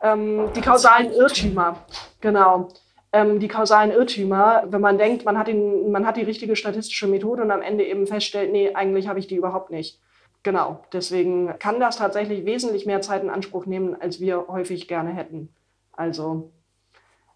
[0.00, 1.76] ähm, die kausalen Irrtümer.
[2.20, 2.68] Genau.
[3.12, 7.06] Ähm, die kausalen Irrtümer, wenn man denkt, man hat, den, man hat die richtige statistische
[7.06, 10.00] Methode und am Ende eben feststellt, nee, eigentlich habe ich die überhaupt nicht.
[10.42, 10.84] Genau.
[10.92, 15.50] Deswegen kann das tatsächlich wesentlich mehr Zeit in Anspruch nehmen, als wir häufig gerne hätten.
[15.92, 16.50] Also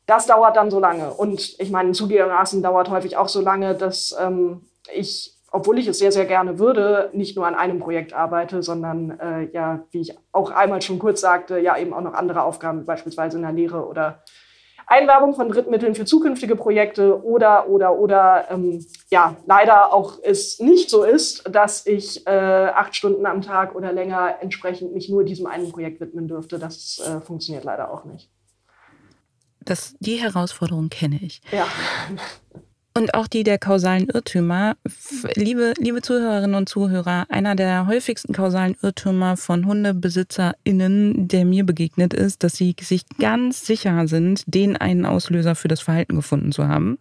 [0.07, 1.13] das dauert dann so lange.
[1.13, 4.63] Und ich meine, zugegebenermaßen dauert häufig auch so lange, dass ähm,
[4.95, 9.19] ich, obwohl ich es sehr, sehr gerne würde, nicht nur an einem Projekt arbeite, sondern
[9.19, 12.85] äh, ja, wie ich auch einmal schon kurz sagte, ja eben auch noch andere Aufgaben,
[12.85, 14.23] beispielsweise in der Lehre oder
[14.89, 20.91] Einwerbung von Drittmitteln für zukünftige Projekte oder, oder, oder, ähm, ja, leider auch es nicht
[20.91, 25.47] so ist, dass ich äh, acht Stunden am Tag oder länger entsprechend mich nur diesem
[25.47, 26.61] einen Projekt widmen dürfte.
[26.61, 28.31] Das äh, funktioniert leider auch nicht.
[29.67, 31.43] Das, die Herausforderung kenne ich.
[31.53, 31.67] Ja.
[32.97, 34.75] Und auch die der kausalen Irrtümer.
[35.35, 42.15] Liebe, liebe Zuhörerinnen und Zuhörer, einer der häufigsten kausalen Irrtümer von HundebesitzerInnen, der mir begegnet
[42.15, 46.69] ist, dass sie sich ganz sicher sind, den einen Auslöser für das Verhalten gefunden zu
[46.69, 46.97] haben.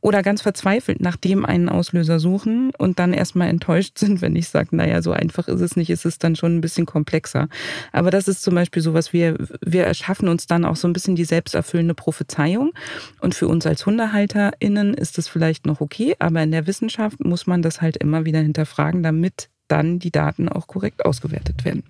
[0.00, 4.48] Oder ganz verzweifelt nach dem einen Auslöser suchen und dann erstmal enttäuscht sind, wenn ich
[4.48, 7.48] sage, naja, so einfach ist es nicht, ist es dann schon ein bisschen komplexer.
[7.92, 11.14] Aber das ist zum Beispiel sowas, wir, wir erschaffen uns dann auch so ein bisschen
[11.14, 12.72] die selbsterfüllende Prophezeiung.
[13.20, 17.46] Und für uns als HundehalterInnen ist es vielleicht noch okay, aber in der Wissenschaft muss
[17.46, 21.84] man das halt immer wieder hinterfragen, damit dann die Daten auch korrekt ausgewertet werden.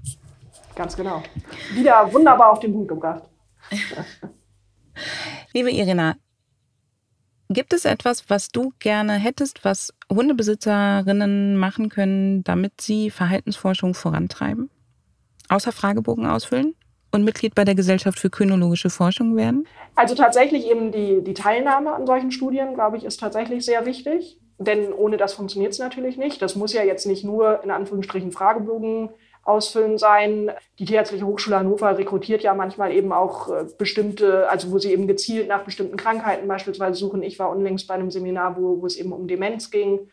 [0.74, 1.22] Ganz genau.
[1.74, 3.22] Wieder wunderbar auf den Punkt gebracht.
[5.52, 6.16] Liebe Irina,
[7.48, 14.70] gibt es etwas, was du gerne hättest, was Hundebesitzerinnen machen können, damit sie Verhaltensforschung vorantreiben?
[15.48, 16.74] Außer Fragebogen ausfüllen?
[17.12, 19.66] Und Mitglied bei der Gesellschaft für kynologische Forschung werden?
[19.94, 24.38] Also tatsächlich eben die, die Teilnahme an solchen Studien, glaube ich, ist tatsächlich sehr wichtig.
[24.58, 26.42] Denn ohne das funktioniert es natürlich nicht.
[26.42, 29.10] Das muss ja jetzt nicht nur in Anführungsstrichen Fragebogen
[29.44, 30.50] ausfüllen sein.
[30.78, 35.06] Die Tierärztliche Hochschule Hannover rekrutiert ja manchmal eben auch äh, bestimmte, also wo sie eben
[35.06, 37.22] gezielt nach bestimmten Krankheiten beispielsweise suchen.
[37.22, 40.10] Ich war unlängst bei einem Seminar, wo, wo es eben um Demenz ging.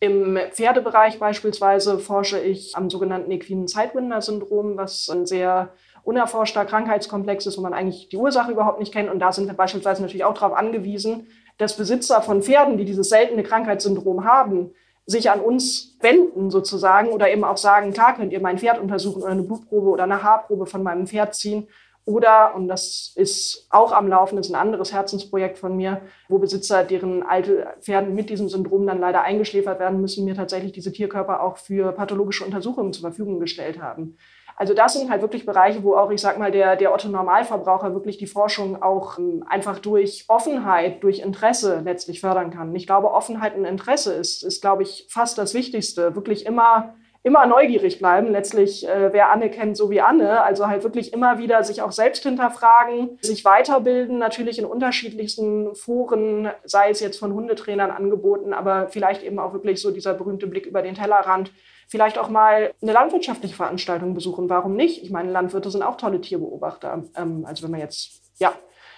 [0.00, 5.70] Im Pferdebereich beispielsweise forsche ich am sogenannten equinen Sidewinder-Syndrom, was ein sehr
[6.04, 9.10] unerforschter Krankheitskomplex ist, wo man eigentlich die Ursache überhaupt nicht kennt.
[9.10, 11.26] Und da sind wir beispielsweise natürlich auch darauf angewiesen,
[11.58, 14.70] dass Besitzer von Pferden, die dieses seltene Krankheitssyndrom haben,
[15.06, 19.22] sich an uns wenden sozusagen oder eben auch sagen, klar könnt ihr mein Pferd untersuchen
[19.22, 21.66] oder eine Blutprobe oder eine Haarprobe von meinem Pferd ziehen.
[22.04, 26.82] Oder, und das ist auch am Laufen, ist ein anderes Herzensprojekt von mir, wo Besitzer,
[26.82, 31.42] deren alte Pferde mit diesem Syndrom dann leider eingeschläfert werden müssen, mir tatsächlich diese Tierkörper
[31.42, 34.16] auch für pathologische Untersuchungen zur Verfügung gestellt haben.
[34.58, 38.18] Also das sind halt wirklich Bereiche, wo auch, ich sag mal, der, der Otto-Normalverbraucher wirklich
[38.18, 42.74] die Forschung auch ähm, einfach durch Offenheit, durch Interesse letztlich fördern kann.
[42.74, 46.16] Ich glaube, Offenheit und Interesse ist, ist glaube ich, fast das Wichtigste.
[46.16, 48.32] Wirklich immer immer neugierig bleiben.
[48.32, 50.42] Letztlich, äh, wer Anne kennt, so wie Anne.
[50.42, 56.50] Also halt wirklich immer wieder sich auch selbst hinterfragen, sich weiterbilden, natürlich in unterschiedlichsten Foren,
[56.64, 60.66] sei es jetzt von Hundetrainern angeboten, aber vielleicht eben auch wirklich so dieser berühmte Blick
[60.66, 61.52] über den Tellerrand
[61.88, 64.48] vielleicht auch mal eine landwirtschaftliche Veranstaltung besuchen.
[64.48, 65.02] Warum nicht?
[65.02, 67.04] Ich meine, Landwirte sind auch tolle Tierbeobachter.
[67.16, 68.52] Ähm, also wenn man jetzt, ja.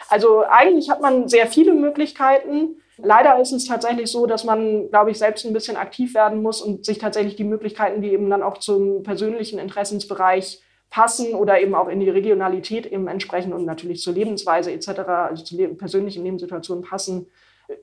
[0.09, 2.81] Also eigentlich hat man sehr viele Möglichkeiten.
[2.99, 6.61] Leider ist es tatsächlich so, dass man, glaube ich, selbst ein bisschen aktiv werden muss
[6.61, 10.61] und sich tatsächlich die Möglichkeiten, die eben dann auch zum persönlichen Interessensbereich
[10.91, 15.45] passen oder eben auch in die Regionalität eben entsprechen und natürlich zur Lebensweise etc., also
[15.45, 17.29] zu persönlichen Lebenssituationen passen,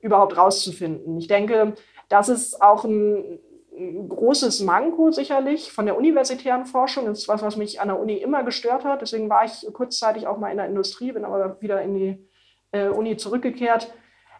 [0.02, 1.16] überhaupt rauszufinden.
[1.16, 1.72] Ich denke,
[2.10, 3.38] das ist auch ein
[3.78, 7.06] ein großes Manko sicherlich von der universitären Forschung.
[7.06, 9.02] Das ist was, was mich an der Uni immer gestört hat.
[9.02, 12.28] Deswegen war ich kurzzeitig auch mal in der Industrie, bin aber wieder in die
[12.72, 13.92] äh, Uni zurückgekehrt.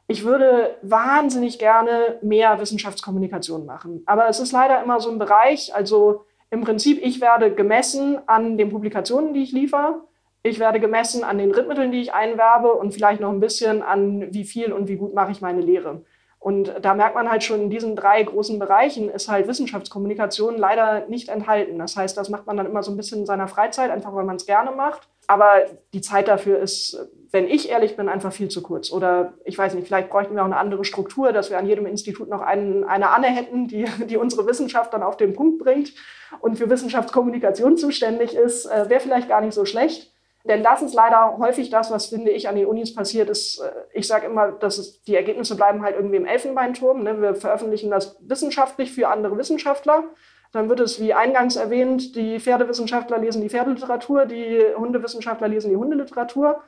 [0.09, 4.03] Ich würde wahnsinnig gerne mehr Wissenschaftskommunikation machen.
[4.07, 8.57] Aber es ist leider immer so ein Bereich, also im Prinzip, ich werde gemessen an
[8.57, 10.03] den Publikationen, die ich liefere.
[10.43, 14.33] Ich werde gemessen an den Drittmitteln, die ich einwerbe und vielleicht noch ein bisschen an,
[14.33, 16.05] wie viel und wie gut mache ich meine Lehre.
[16.41, 21.07] Und da merkt man halt schon, in diesen drei großen Bereichen ist halt Wissenschaftskommunikation leider
[21.09, 21.79] nicht enthalten.
[21.79, 24.25] Das heißt, das macht man dann immer so ein bisschen in seiner Freizeit, einfach weil
[24.25, 25.09] man es gerne macht.
[25.27, 26.97] Aber die Zeit dafür ist,
[27.33, 28.91] wenn ich ehrlich bin, einfach viel zu kurz.
[28.91, 31.87] Oder ich weiß nicht, vielleicht bräuchten wir auch eine andere Struktur, dass wir an jedem
[31.87, 35.93] Institut noch einen, eine Anne hätten, die, die unsere Wissenschaft dann auf den Punkt bringt
[36.41, 38.67] und für Wissenschaftskommunikation zuständig ist.
[38.67, 40.13] Äh, Wäre vielleicht gar nicht so schlecht.
[40.49, 43.63] Denn das ist leider häufig das, was, finde ich, an den Unis passiert ist.
[43.93, 47.03] Ich sage immer, dass es, die Ergebnisse bleiben halt irgendwie im Elfenbeinturm.
[47.03, 47.21] Ne?
[47.21, 50.05] Wir veröffentlichen das wissenschaftlich für andere Wissenschaftler.
[50.53, 55.77] Dann wird es, wie eingangs erwähnt, die Pferdewissenschaftler lesen die Pferdeliteratur, die Hundewissenschaftler lesen die
[55.77, 56.63] Hundeliteratur.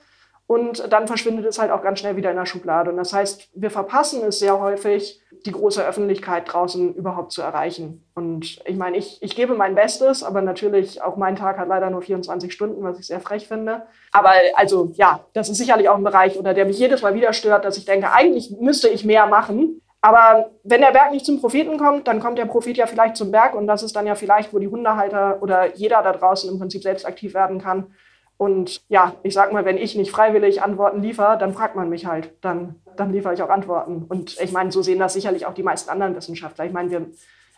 [0.50, 2.90] Und dann verschwindet es halt auch ganz schnell wieder in der Schublade.
[2.90, 8.04] Und das heißt, wir verpassen es sehr häufig, die große Öffentlichkeit draußen überhaupt zu erreichen.
[8.16, 11.88] Und ich meine, ich, ich gebe mein Bestes, aber natürlich auch mein Tag hat leider
[11.88, 13.82] nur 24 Stunden, was ich sehr frech finde.
[14.10, 17.32] Aber also ja, das ist sicherlich auch ein Bereich, oder der mich jedes Mal wieder
[17.32, 19.80] stört, dass ich denke, eigentlich müsste ich mehr machen.
[20.00, 23.30] Aber wenn der Berg nicht zum Propheten kommt, dann kommt der Prophet ja vielleicht zum
[23.30, 26.58] Berg und das ist dann ja vielleicht, wo die Hundehalter oder jeder da draußen im
[26.58, 27.94] Prinzip selbst aktiv werden kann
[28.40, 32.06] und ja, ich sag mal, wenn ich nicht freiwillig Antworten liefere, dann fragt man mich
[32.06, 32.32] halt.
[32.40, 34.06] Dann, dann liefere ich auch Antworten.
[34.08, 36.64] Und ich meine, so sehen das sicherlich auch die meisten anderen Wissenschaftler.
[36.64, 37.10] Ich meine, wir,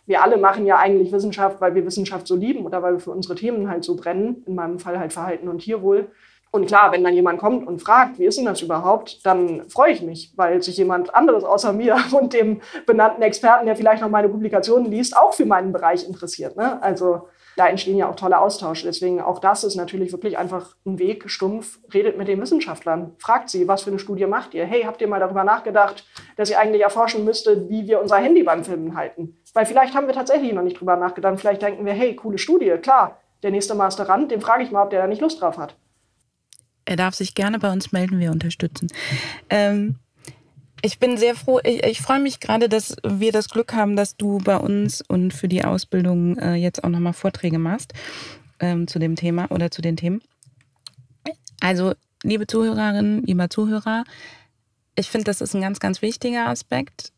[0.05, 3.11] wir alle machen ja eigentlich Wissenschaft, weil wir Wissenschaft so lieben oder weil wir für
[3.11, 4.43] unsere Themen halt so brennen.
[4.45, 6.11] In meinem Fall halt Verhalten und Tierwohl.
[6.51, 9.93] Und klar, wenn dann jemand kommt und fragt, wie ist denn das überhaupt, dann freue
[9.93, 14.09] ich mich, weil sich jemand anderes außer mir und dem benannten Experten, der vielleicht noch
[14.09, 16.57] meine Publikationen liest, auch für meinen Bereich interessiert.
[16.57, 16.83] Ne?
[16.83, 18.85] Also da entstehen ja auch tolle Austausche.
[18.85, 23.49] Deswegen auch das ist natürlich wirklich einfach ein Weg, stumpf, redet mit den Wissenschaftlern, fragt
[23.49, 24.65] sie, was für eine Studie macht ihr?
[24.65, 28.43] Hey, habt ihr mal darüber nachgedacht, dass ihr eigentlich erforschen müsstet, wie wir unser Handy
[28.43, 29.37] beim Filmen halten?
[29.53, 31.39] Weil vielleicht haben wir tatsächlich noch nicht drüber nachgedacht.
[31.39, 34.89] Vielleicht denken wir, hey, coole Studie, klar, der nächste Masterand, dem frage ich mal, ob
[34.89, 35.75] der da nicht Lust drauf hat.
[36.85, 38.87] Er darf sich gerne bei uns melden, wir unterstützen.
[39.49, 39.99] Ähm,
[40.83, 41.59] ich bin sehr froh.
[41.63, 45.33] Ich, ich freue mich gerade, dass wir das Glück haben, dass du bei uns und
[45.33, 47.93] für die Ausbildung äh, jetzt auch nochmal Vorträge machst
[48.59, 50.21] ähm, zu dem Thema oder zu den Themen.
[51.61, 54.03] Also, liebe Zuhörerinnen, lieber Zuhörer,
[54.95, 57.13] ich finde, das ist ein ganz, ganz wichtiger Aspekt.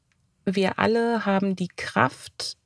[0.45, 2.57] Wir alle haben die Kraft,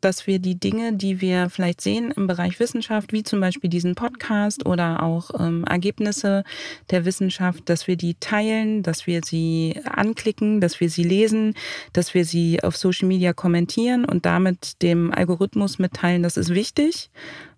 [0.00, 3.94] dass wir die Dinge, die wir vielleicht sehen im Bereich Wissenschaft, wie zum Beispiel diesen
[3.94, 6.44] Podcast oder auch ähm, Ergebnisse
[6.90, 11.54] der Wissenschaft, dass wir die teilen, dass wir sie anklicken, dass wir sie lesen,
[11.92, 17.10] dass wir sie auf Social Media kommentieren und damit dem Algorithmus mitteilen, das ist wichtig.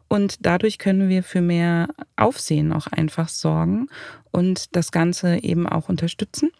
[0.09, 3.89] Und dadurch können wir für mehr Aufsehen auch einfach sorgen
[4.33, 6.51] und das Ganze eben auch unterstützen.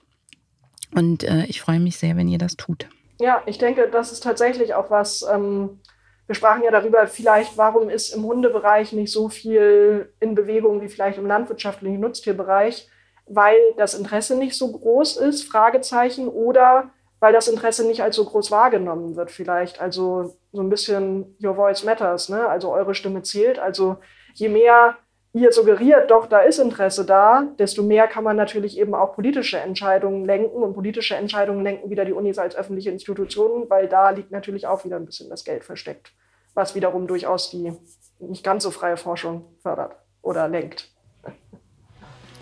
[0.93, 2.89] Und äh, ich freue mich sehr, wenn ihr das tut.
[3.21, 5.23] Ja, ich denke, das ist tatsächlich auch was.
[5.31, 5.79] Ähm,
[6.27, 10.89] wir sprachen ja darüber, vielleicht, warum ist im Hundebereich nicht so viel in Bewegung wie
[10.89, 12.89] vielleicht im landwirtschaftlichen Nutztierbereich,
[13.27, 18.25] weil das Interesse nicht so groß ist, Fragezeichen, oder weil das Interesse nicht als so
[18.25, 19.83] groß wahrgenommen wird, vielleicht.
[19.83, 22.49] Also so ein bisschen Your Voice Matters, ne?
[22.49, 23.59] also eure Stimme zählt.
[23.59, 23.99] Also
[24.33, 24.97] je mehr
[25.33, 29.59] ihr suggeriert, doch, da ist Interesse da, desto mehr kann man natürlich eben auch politische
[29.59, 30.63] Entscheidungen lenken.
[30.63, 34.85] Und politische Entscheidungen lenken wieder die Unis als öffentliche Institutionen, weil da liegt natürlich auch
[34.85, 36.13] wieder ein bisschen das Geld versteckt,
[36.55, 37.73] was wiederum durchaus die
[38.19, 40.91] nicht ganz so freie Forschung fördert oder lenkt.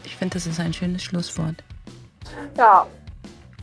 [0.04, 1.62] Ich finde, das ist ein schönes Schlusswort.
[2.56, 2.86] Ja.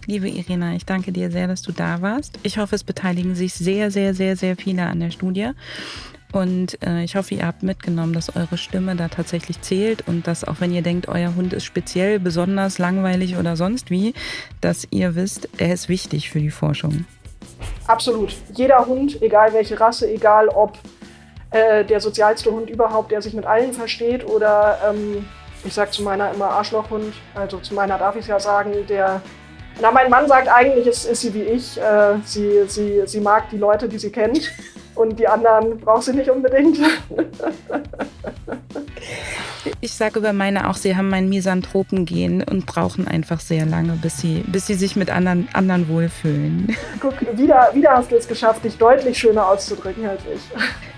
[0.05, 2.37] Liebe Irina, ich danke dir sehr, dass du da warst.
[2.43, 5.51] Ich hoffe, es beteiligen sich sehr, sehr, sehr, sehr viele an der Studie.
[6.35, 10.43] Und äh, ich hoffe, ihr habt mitgenommen, dass eure Stimme da tatsächlich zählt und dass
[10.43, 14.13] auch wenn ihr denkt, euer Hund ist speziell, besonders langweilig oder sonst wie,
[14.59, 17.05] dass ihr wisst, er ist wichtig für die Forschung.
[17.87, 18.35] Absolut.
[18.53, 20.77] Jeder Hund, egal welche Rasse, egal ob
[21.51, 25.25] äh, der sozialste Hund überhaupt, der sich mit allen versteht oder ähm,
[25.63, 29.21] ich sage zu meiner immer Arschlochhund, also zu meiner darf ich es ja sagen, der
[29.79, 31.79] na, mein Mann sagt eigentlich, ist, ist sie wie ich.
[31.79, 34.51] Äh, sie, sie, sie mag die Leute, die sie kennt.
[34.95, 36.79] Und die anderen braucht sie nicht unbedingt.
[39.81, 44.19] Ich sage über meine auch, sie haben ein Misanthropen-Gen und brauchen einfach sehr lange, bis
[44.19, 46.75] sie, bis sie sich mit anderen, anderen wohlfühlen.
[46.99, 50.41] Guck, wieder, wieder hast du es geschafft, dich deutlich schöner auszudrücken als ich.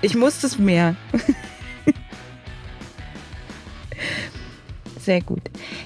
[0.01, 0.95] Ich musste es mehr.
[4.99, 5.41] Sehr gut.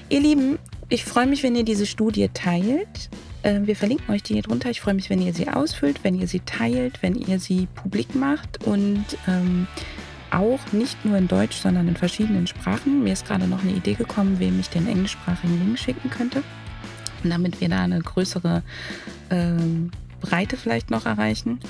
[0.08, 0.58] Ihr Lieben,
[0.88, 3.08] ich freue mich, wenn ihr diese Studie teilt.
[3.44, 4.70] Ähm, wir verlinken euch die hier drunter.
[4.70, 8.14] Ich freue mich, wenn ihr sie ausfüllt, wenn ihr sie teilt, wenn ihr sie publik
[8.14, 9.66] macht und ähm,
[10.30, 13.02] auch nicht nur in Deutsch, sondern in verschiedenen Sprachen.
[13.02, 16.42] Mir ist gerade noch eine Idee gekommen, wem ich den englischsprachigen Link schicken könnte,
[17.24, 18.62] damit wir da eine größere
[19.30, 19.90] ähm,
[20.20, 21.60] Breite vielleicht noch erreichen.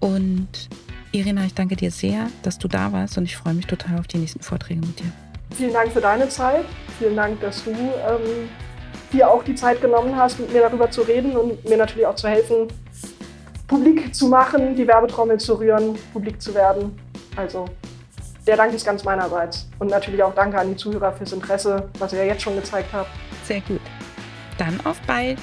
[0.00, 0.68] Und
[1.12, 4.08] Irina, ich danke dir sehr, dass du da warst und ich freue mich total auf
[4.08, 5.12] die nächsten Vorträge mit dir.
[5.54, 6.64] Vielen Dank für deine Zeit.
[6.98, 8.48] Vielen Dank, dass du ähm
[9.12, 12.14] dir auch die Zeit genommen hast, mit mir darüber zu reden und mir natürlich auch
[12.14, 12.68] zu helfen,
[13.66, 16.98] publik zu machen, die Werbetrommel zu rühren, publik zu werden.
[17.36, 17.66] Also
[18.46, 19.68] der Dank ist ganz meinerseits.
[19.78, 22.92] Und natürlich auch danke an die Zuhörer fürs Interesse, was ihr ja jetzt schon gezeigt
[22.92, 23.10] habt.
[23.44, 23.80] Sehr gut.
[24.58, 25.38] Dann auf bald.